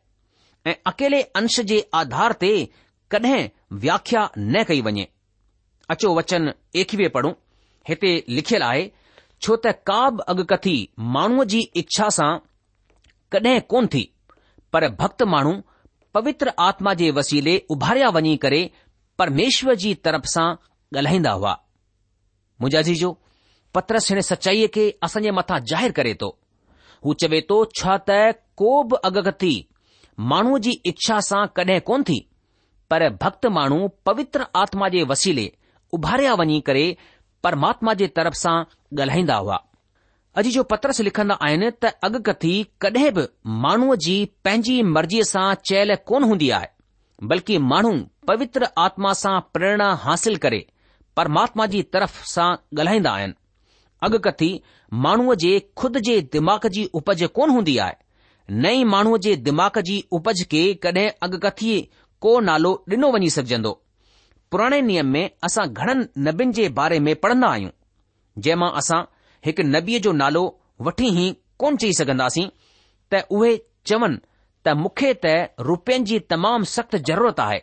ऐं 0.71 0.75
अकेले 0.91 1.21
अंश 1.41 1.61
जे 1.73 1.81
आधार 2.01 2.33
ते 2.41 2.53
कॾहिं 3.11 3.47
व्याख्या 3.85 4.27
न 4.39 4.63
कई 4.69 4.81
वञे 4.89 5.07
अचो 5.95 6.15
वचन 6.19 6.51
एकवीह 6.83 7.09
पढ़ूं 7.15 7.33
हिते 7.89 8.13
लिखियलु 8.39 8.65
आहे 8.67 8.91
छो 9.45 9.57
त 9.65 9.73
का 9.91 10.01
बि 10.17 10.25
अगकथी 10.33 10.77
माण्हूअ 11.17 11.45
जी 11.53 11.61
इच्छा 11.83 12.09
सां 12.17 12.33
कॾहिं 13.35 13.61
कोन 13.75 13.87
थी 13.95 14.03
पर 14.73 14.89
भक्त 15.03 15.23
माण्हू 15.35 15.53
पवित्र 16.15 16.53
आत्मा 16.69 16.93
जे 17.03 17.11
वसीले 17.19 17.57
उभारिया 17.77 18.09
वञी 18.17 18.37
करे 18.45 18.61
परमेश्वर 19.23 19.75
जी 19.85 19.95
तरफ़ 20.07 20.25
सां 20.35 20.49
ॻाल्हाईंदा 20.99 21.33
हुआ 21.41 21.53
मुंहिंजा 22.61 22.81
जीजो 22.89 23.11
पत्रस 23.75 24.11
हिन 24.11 24.21
सचाईअ 24.29 24.67
खे 24.75 24.85
असांजे 25.09 25.31
मथां 25.39 25.59
ज़ाहिरु 25.73 25.95
करे 25.99 26.15
थो 26.23 26.29
हू 27.05 27.15
चवे 27.23 27.41
थो 27.51 27.59
छा 27.81 27.97
त 28.09 28.17
को 28.63 28.73
बि 28.93 28.97
अगकथी 29.09 29.53
माण्हूअ 30.33 30.59
जी 30.67 30.73
इच्छा 30.93 31.19
सां 31.31 31.45
कॾहिं 31.61 31.81
कोन 31.91 32.03
थी 32.11 32.19
पर 32.91 33.09
भक्त 33.25 33.47
माण्हू 33.59 33.87
पवित्र 34.11 34.47
आत्मा 34.65 34.89
जे 34.97 35.03
वसीले 35.15 35.47
उभारिया 35.99 36.35
वञी 36.41 36.61
करे 36.71 36.85
परमात्मा 37.45 37.93
जे 38.01 38.07
तरफ़ 38.17 38.35
सां 38.41 38.57
ॻाल्हाईंदा 39.03 39.37
हुआ 39.43 39.57
अॼु 40.41 40.51
जो 40.57 40.63
पत्रस 40.73 41.01
लिखंदा 41.07 41.35
आहिनि 41.47 41.71
त 41.85 41.93
अॻकथी 42.09 42.53
कडहिं 42.85 43.13
बि 43.19 43.23
माण्हूअ 43.65 43.97
जी 44.07 44.15
पंहिंजी 44.47 44.75
मर्ज़ीअ 44.97 45.25
सां 45.31 45.47
चयल 45.71 45.95
कोन 46.11 46.25
हूंदी 46.33 46.51
आहे 46.59 46.69
बल्कि 47.33 47.59
माण्हू 47.71 47.93
पवित्र 48.33 48.69
आत्मा 48.87 49.13
सां 49.23 49.35
प्रेरणा 49.57 49.89
हासिल 50.05 50.37
करे 50.45 50.61
परमात्मा 51.21 51.67
जी 51.75 51.83
तरफ़ 51.97 52.21
सां 52.35 52.51
ॻाल्हाईंदा 52.79 53.11
आहिनि 53.17 53.39
अॻकथी 54.09 54.51
माण्हूअ 55.09 55.35
जे 55.47 55.55
खुद 55.83 55.99
जे 56.11 56.21
दिमाग़ 56.39 56.67
जी 56.79 56.85
उपज 57.01 57.25
कोन 57.39 57.51
हूंदी 57.57 57.77
आहे 57.87 58.61
नई 58.67 58.85
माण्हूअ 58.95 59.19
जे 59.29 59.35
दिमाग़ 59.51 59.79
जी 59.91 59.99
उपज 60.21 60.43
खे 60.55 60.63
कड॒हिं 60.87 61.09
अॻकथी 61.29 61.75
को 62.27 62.39
नालो 62.51 62.73
ॾिनो 62.95 63.11
वञी 63.19 63.31
सघजंदो 63.41 63.75
पुराणे 64.51 64.81
नियम 64.83 65.07
में 65.13 65.25
असां 65.45 65.67
घणनि 65.73 66.05
नबियुनि 66.27 66.53
जे 66.57 66.69
बारे 66.79 66.99
में 67.07 67.15
पढ़ंदा 67.25 67.47
आहियूं 67.49 67.71
जंहिं 68.45 68.57
मां 68.63 68.71
असां 68.81 69.03
हिकु 69.47 69.63
नबीअ 69.75 69.99
जो 70.07 70.13
नालो 70.23 70.43
वठी 70.87 71.09
ई 71.27 71.33
कोन 71.63 71.77
चई 71.83 71.93
सघंदासीं 71.99 72.47
त 73.13 73.21
उहे 73.39 73.51
चवनि 73.91 74.19
त 74.65 74.75
मूंखे 74.83 75.13
त 75.25 75.35
रुपियनि 75.69 76.05
जी 76.11 76.19
तमामु 76.35 76.71
सख़्तु 76.73 76.99
ज़रूरत 77.11 77.41
आहे 77.47 77.61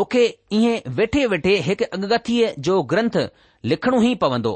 मूंखे 0.00 0.24
इएं 0.58 0.76
वेठे 0.98 1.24
वेठे 1.34 1.54
हिकु 1.68 1.88
अगगथीअ 1.98 2.52
जो 2.68 2.76
ग्रंथ 2.92 3.16
लिखणो 3.72 4.02
ई 4.10 4.14
पवंदो 4.26 4.52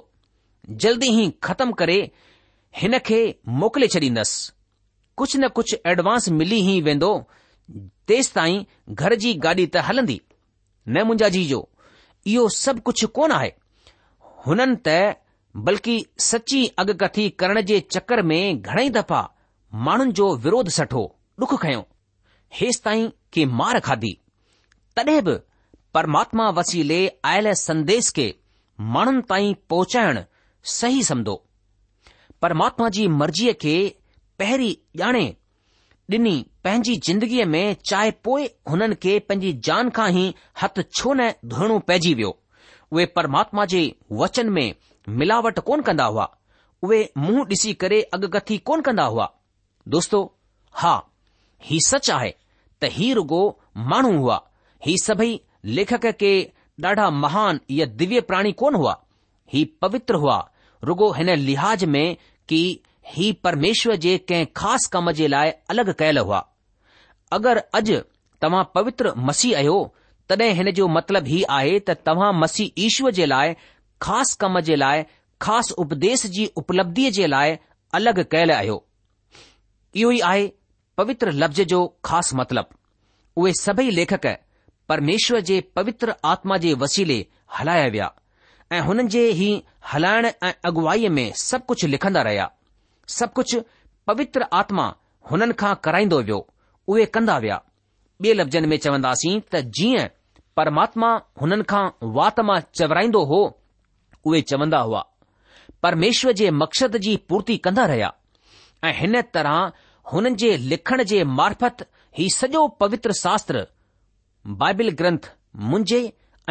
जल्दी 0.85 1.09
ई 1.23 1.31
ख़तमु 1.49 1.79
करे 1.81 1.97
हिन 2.83 2.99
खे 3.09 3.23
मोकिले 3.63 3.89
छॾींदसि 3.97 4.45
कुझु 5.21 5.39
न 5.41 5.49
कुझु 5.57 5.81
एडवांस 5.95 6.29
मिली 6.39 6.61
ई 6.77 6.81
वेंदो 6.91 7.11
तेसि 8.13 8.33
ताईं 8.39 8.65
घर 9.03 9.15
जी 9.25 9.33
गाॾी 9.49 9.67
त 9.75 9.89
हलंदी 9.91 10.21
न 10.89 11.03
मुंहिंजा 11.07 11.29
जीजो 11.35 11.59
इहो 12.33 12.49
सभु 12.57 12.81
कुझु 12.89 13.07
कोन 13.19 13.33
आहे 13.33 13.53
हुननि 14.47 14.77
त 14.87 14.95
बल्कि 15.67 15.95
सची 16.25 16.65
अगकथी 16.83 17.29
करण 17.43 17.61
जे 17.71 17.79
चकर 17.95 18.23
में 18.31 18.61
घणई 18.61 18.91
दफ़ा 18.97 19.21
माण्हुनि 19.87 20.13
जो 20.21 20.35
विरोध 20.47 20.69
सठो 20.79 21.03
डुख 21.41 21.55
खयो 21.63 21.85
हेसि 22.61 22.81
ताईं 22.85 23.09
की 23.33 23.45
मार 23.61 23.79
खाधी 23.89 24.13
तॾहिं 24.97 25.21
बि 25.29 25.35
परमात्मा 25.95 26.49
वसीले 26.59 27.01
आयल 27.33 27.53
संदेस 27.69 28.11
खे 28.17 28.27
माण्हुनि 28.97 29.23
ताईं 29.31 29.55
पहुचाइणु 29.71 30.21
सही 30.79 31.03
समदो 31.11 31.37
परमात्मा 32.43 32.89
जी 32.99 33.07
मर्जीअ 33.23 33.53
खे 33.63 33.77
पहिरीं 34.39 34.75
ॼाणे 35.01 35.25
डि॒नी 36.11 36.35
पंहिंजी 36.65 36.95
ज़िंदगीअ 37.07 37.45
में 37.47 37.77
चाहे 37.89 38.11
पोइ 38.25 38.49
हुननि 38.71 38.95
खे 39.03 39.19
पंहिंजी 39.29 39.53
जान 39.67 39.91
खां 39.99 40.11
ई 40.17 40.35
हथ 40.63 40.81
छो 40.97 41.13
न 41.21 41.31
धोइणो 41.53 41.79
पइजी 41.91 42.13
वियो 42.15 42.37
उहे 42.93 43.05
परमात्मा 43.17 43.65
जे 43.75 43.81
वचन 44.23 44.51
में 44.57 44.75
मिलावट 45.21 45.59
कोन 45.69 45.83
कंदा 45.89 46.05
हुआ 46.13 46.29
उहे 46.83 47.01
मुंहुं 47.19 47.45
ॾिसी 47.47 47.73
करे 47.85 48.01
अगकथी 48.19 48.59
कोन 48.71 48.81
कंदा 48.89 49.05
हुआ 49.15 49.31
दोस्तो 49.97 50.21
हा 50.83 50.95
ही 51.71 51.79
सच 51.87 52.11
आहे 52.11 52.31
त 52.83 52.89
ही 52.99 53.13
रुगो 53.21 53.41
माण्हू 53.93 54.17
हुआ 54.19 54.41
ही 54.87 54.97
सभई 55.05 55.41
लेखक 55.79 56.07
के 56.21 56.33
ॾाढा 56.85 57.09
महान 57.25 57.61
या 57.71 57.87
दिव्य 58.03 58.21
प्राणी 58.31 58.53
कोन 58.63 58.75
हुआ 58.75 58.97
ही 59.55 59.65
पवित्र 59.83 60.15
हुआ 60.25 60.39
रुगो 60.85 61.11
हिन 61.19 61.31
लिहाज 61.49 61.85
में 61.95 62.17
की 62.49 62.63
ही 63.13 63.31
परमेश्वर 63.45 63.97
जे 64.03 64.17
कंहिं 64.29 64.47
ख़ासि 64.57 64.89
कम 64.93 65.11
जे 65.19 65.27
लाइ 65.29 65.51
अलॻि 65.71 65.93
कयल 65.99 66.19
हुआ 66.19 66.39
अगरि 67.39 67.61
अॼु 67.79 67.99
तव्हां 68.43 68.63
पवित्र 68.75 69.13
मसीह 69.31 69.57
आहियो 69.57 69.75
तॾहिं 70.29 70.51
हिन 70.61 70.71
जो 70.79 70.87
मतिलबु 70.97 71.27
हीउ 71.31 71.45
आहे 71.57 71.79
त 71.89 71.97
तव्हां 72.07 72.33
मसीह 72.41 72.81
ईश्वर 72.87 73.11
जे 73.19 73.27
लाइ 73.27 73.53
ख़ासि 74.03 74.37
कम 74.41 74.59
जे 74.69 74.77
लाइ 74.77 75.03
ख़ासि 75.43 75.75
उपदेश 75.85 76.25
जी 76.37 76.47
उपलब्धीअ 76.63 77.11
जे 77.19 77.27
लाइ 77.27 77.57
अलॻि 78.01 78.25
कयल 78.33 78.53
आहियो 78.53 78.83
इहो 80.03 80.11
ई 80.13 80.21
आहे 80.31 80.51
पवित्र 80.99 81.33
लफ़्ज़ 81.43 81.63
जो 81.75 81.87
ख़ासि 82.11 82.37
मतिलबु 82.37 83.41
उहे 83.43 83.53
सभई 83.61 83.91
लेखक 84.01 84.27
परमेश्वर 84.89 85.41
जे 85.53 85.61
पवित्र 85.77 86.15
आत्मा 86.33 86.57
जे 86.67 86.73
वसीले 86.87 87.25
हलाया 87.59 87.87
विया 87.97 88.11
ऐं 88.73 88.81
हुननि 88.91 89.09
जे 89.19 89.29
ई 89.31 89.53
हलाइण 89.93 90.27
ऐं 90.33 90.53
अॻुवाई 90.71 91.09
में 91.19 91.27
सभु 91.45 91.65
कुझु 91.75 91.89
रहिया 91.97 92.51
सभु 93.13 93.33
कुझु 93.37 93.59
पवित्र 94.09 94.43
आत्मा 94.61 94.85
हुननि 95.31 95.53
खां 95.61 95.73
कराईंदो 95.85 96.19
वियो 96.27 96.39
उहे 96.91 97.05
कंदा 97.15 97.37
विया 97.43 97.59
ॿिए 98.25 98.35
लफ़्ज़नि 98.39 98.67
में 98.71 98.77
चवंदासीं 98.85 99.41
त 99.53 99.61
जीअं 99.79 100.07
परमात्मा 100.57 101.11
हुननि 101.41 101.63
खां 101.71 101.85
वात 102.19 102.41
मां 102.49 102.61
चवराईंदो 102.79 103.23
हो 103.33 103.41
उहे 104.27 104.41
चवंदा 104.51 104.79
हुआ 104.89 105.03
परमेश्वर 105.83 106.33
जे 106.41 106.51
मक़सद 106.63 106.97
जी 107.07 107.17
पूर्ति 107.29 107.57
कंदा 107.69 107.85
रहिया 107.93 108.13
ऐं 108.89 108.93
हिन 109.01 109.21
तरह 109.37 109.59
हुननि 110.13 110.35
जे 110.43 110.57
लिखण 110.73 111.03
जे 111.13 111.23
मार्फत 111.41 111.87
ही 112.19 112.29
सॼो 112.37 112.67
पवित्र 112.81 113.13
शास्त्र 113.23 113.67
बाइबिल 114.63 114.91
ग्रंथ 115.03 115.33
मुंहिंजे 115.71 116.01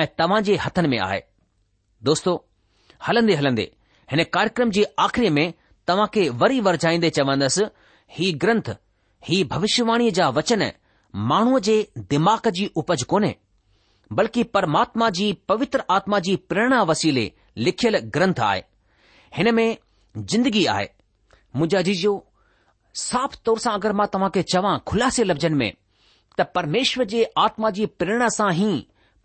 ऐं 0.02 0.08
तव्हां 0.20 0.42
जे 0.44 0.56
हथनि 0.66 0.88
में 0.94 1.00
आहे 1.08 1.22
दोस्तो 2.10 2.34
हलंदे 3.08 3.36
हलंदे 3.42 3.72
हिन 4.12 4.24
कार्यक्रम 4.34 4.72
जे 4.78 4.84
आख़िरी 5.00 5.30
में 5.40 5.46
तव्हां 5.88 6.08
खे 6.14 6.28
वरी 6.42 6.60
वरचाईंदे 6.68 7.10
चवंदसि 7.18 7.64
ही 8.18 8.32
ग्रंथ 8.42 8.70
ही 9.28 9.44
भविष्यवाणीअ 9.54 10.12
जा 10.20 10.30
वचन 10.38 10.64
माण्हूअ 11.32 11.60
जे 11.68 11.76
दिमाग़ 12.10 12.50
जी 12.58 12.70
उपज 12.82 13.04
कोन्हे 13.14 13.34
बल्कि 14.20 14.44
परमात्मा 14.56 15.10
जी 15.18 15.32
पवित्र 15.50 15.82
आत्मा 15.98 16.20
जी 16.28 16.36
प्रेरणा 16.50 16.82
वसीले 16.90 17.28
लिखियल 17.68 17.98
ग्रंथ 18.16 18.40
आहे 18.48 18.62
हिन 19.38 19.54
में 19.56 19.78
जिंदगी 20.34 20.66
आहे 20.74 20.88
मुंहिंजा 21.56 21.82
जीजो 21.90 22.14
साफ़ 23.06 23.36
तौर 23.46 23.60
सां 23.66 23.74
अगरि 23.80 23.94
मां 24.02 24.06
तव्हां 24.14 24.30
खे 24.36 24.44
चवां 24.54 24.78
खुलासे 24.90 25.24
लफ़्ज़नि 25.24 25.56
में 25.62 25.72
त 26.38 26.42
परमेश्वर 26.56 27.06
जे 27.14 27.24
आत्मा 27.46 27.70
जी 27.78 27.86
प्रेरणा 28.02 28.28
सां 28.38 28.52
ई 28.70 28.72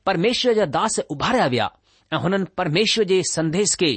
परमेश्वर 0.07 0.53
जा 0.61 0.65
दास 0.79 0.99
उभारिया 1.17 1.47
विया 1.55 1.71
ऐं 2.13 2.19
हुननि 2.27 2.45
परमेश्वर 2.63 3.05
जे 3.15 3.23
संदेश 3.37 3.75
खे 3.83 3.93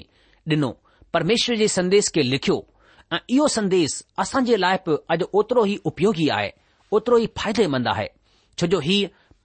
ॾिनो 0.56 0.70
परमेश्वर 1.14 1.56
जे 1.58 1.68
संदेश 1.68 2.08
खे 2.16 2.22
लिखियो 2.24 2.56
ऐं 3.14 3.18
इहो 3.36 3.48
संदेश 3.56 4.02
असां 4.20 4.44
जे 4.50 4.58
लाइ 4.64 4.76
बि 4.88 4.96
अॼु 5.16 5.26
ओतिरो 5.40 5.66
ई 5.72 5.76
उपयोगी 5.90 6.28
आहे 6.38 6.52
ओतिरो 6.98 7.18
ई 7.18 7.26
फ़ाइदेमंद 7.38 7.88
आहे 7.94 8.08
छो 8.60 8.68
जो 8.74 8.80
ही 8.86 8.96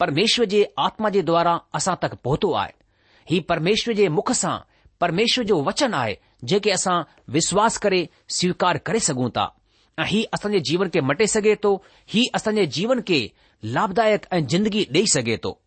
परमेश्वर 0.00 0.44
जे 0.52 0.60
आत्मा 0.86 1.08
जे 1.16 1.22
द्वारा 1.30 1.54
असां 1.80 1.94
तक 2.02 2.14
पहुतो 2.28 2.52
आहे 2.62 2.72
ही 3.30 3.40
परमेश्वर 3.50 3.94
जे 4.02 4.08
मुख 4.18 4.30
सां 4.42 4.56
परमेश्वर 5.00 5.44
जो 5.50 5.60
वचन 5.68 5.94
आहे 6.02 6.16
जेके 6.52 6.70
असां 6.70 6.96
विश्वास 7.38 7.78
करे 7.86 8.08
स्वीकार 8.38 8.78
करे 8.88 9.00
सघूं 9.10 9.28
था 9.38 9.46
ऐं 10.00 10.06
इहा 10.08 10.24
असांजे 10.36 10.60
जीवन 10.70 10.88
खे 10.94 11.00
मटे 11.10 11.26
सघे 11.36 11.54
थो 11.64 11.74
हीअ 12.14 12.26
असांजे 12.36 12.66
जीवन 12.78 13.00
खे 13.08 13.20
लाभदायक 13.78 14.26
ऐं 14.38 14.44
जिंदगी 14.54 14.84
ॾेई 14.94 15.06
सघे 15.18 15.36
थो 15.44 15.58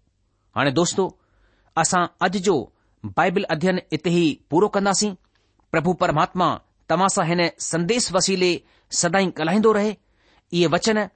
हाणे 0.56 0.72
दोस्तो 0.82 1.10
असां 1.84 2.06
अॼु 2.28 2.40
जो 2.50 2.58
बाइबल 3.18 3.44
अध्यन 3.58 3.80
इते 3.98 4.10
ई 4.26 4.34
पूरो 4.52 4.68
कंदासीं 4.78 5.14
प्रभु 5.72 5.94
परमात्मा 6.02 6.48
तव्हां 6.90 7.08
सां 7.16 7.26
हिन 7.28 7.50
संदेस 7.60 8.12
वसीले 8.12 8.52
सदाई 9.02 9.26
ॻाल्हाईंदो 9.40 9.72
रहे 9.72 9.92
इहे 10.52 10.68
वचन 10.76 11.08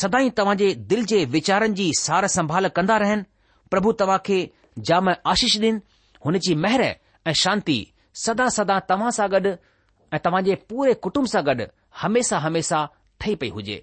सदाई 0.00 0.30
तव्हांजे 0.40 0.72
दिल 0.90 1.04
जे 1.12 1.24
वीचारनि 1.36 1.74
जी 1.74 1.90
सार 2.00 2.26
संभाल 2.36 2.68
कंदा 2.78 2.96
रहन 3.04 3.24
प्रभु 3.70 3.92
तव्हां 4.02 4.18
खे 4.26 4.38
जाम 4.90 5.10
आशीष 5.32 5.58
डि॒न 5.60 5.80
हुन 6.26 6.38
जी 6.46 6.54
महिर 6.66 6.80
ऐं 6.82 7.32
शांती 7.44 7.78
सदा 8.26 8.48
सदा 8.60 8.78
तव्हां 8.92 9.10
सां 9.18 9.30
गॾु 9.36 9.54
ऐं 10.14 10.18
तव्हांजे 10.24 10.54
पूरे 10.70 10.94
कुटुंब 11.08 11.26
सां 11.36 11.44
गॾु 11.46 11.66
हमेशा 12.02 12.38
हमेशा 12.48 12.86
ठही 13.20 13.34
पई 13.42 13.48
हुजे 13.58 13.82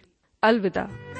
अल्दा 0.43 1.10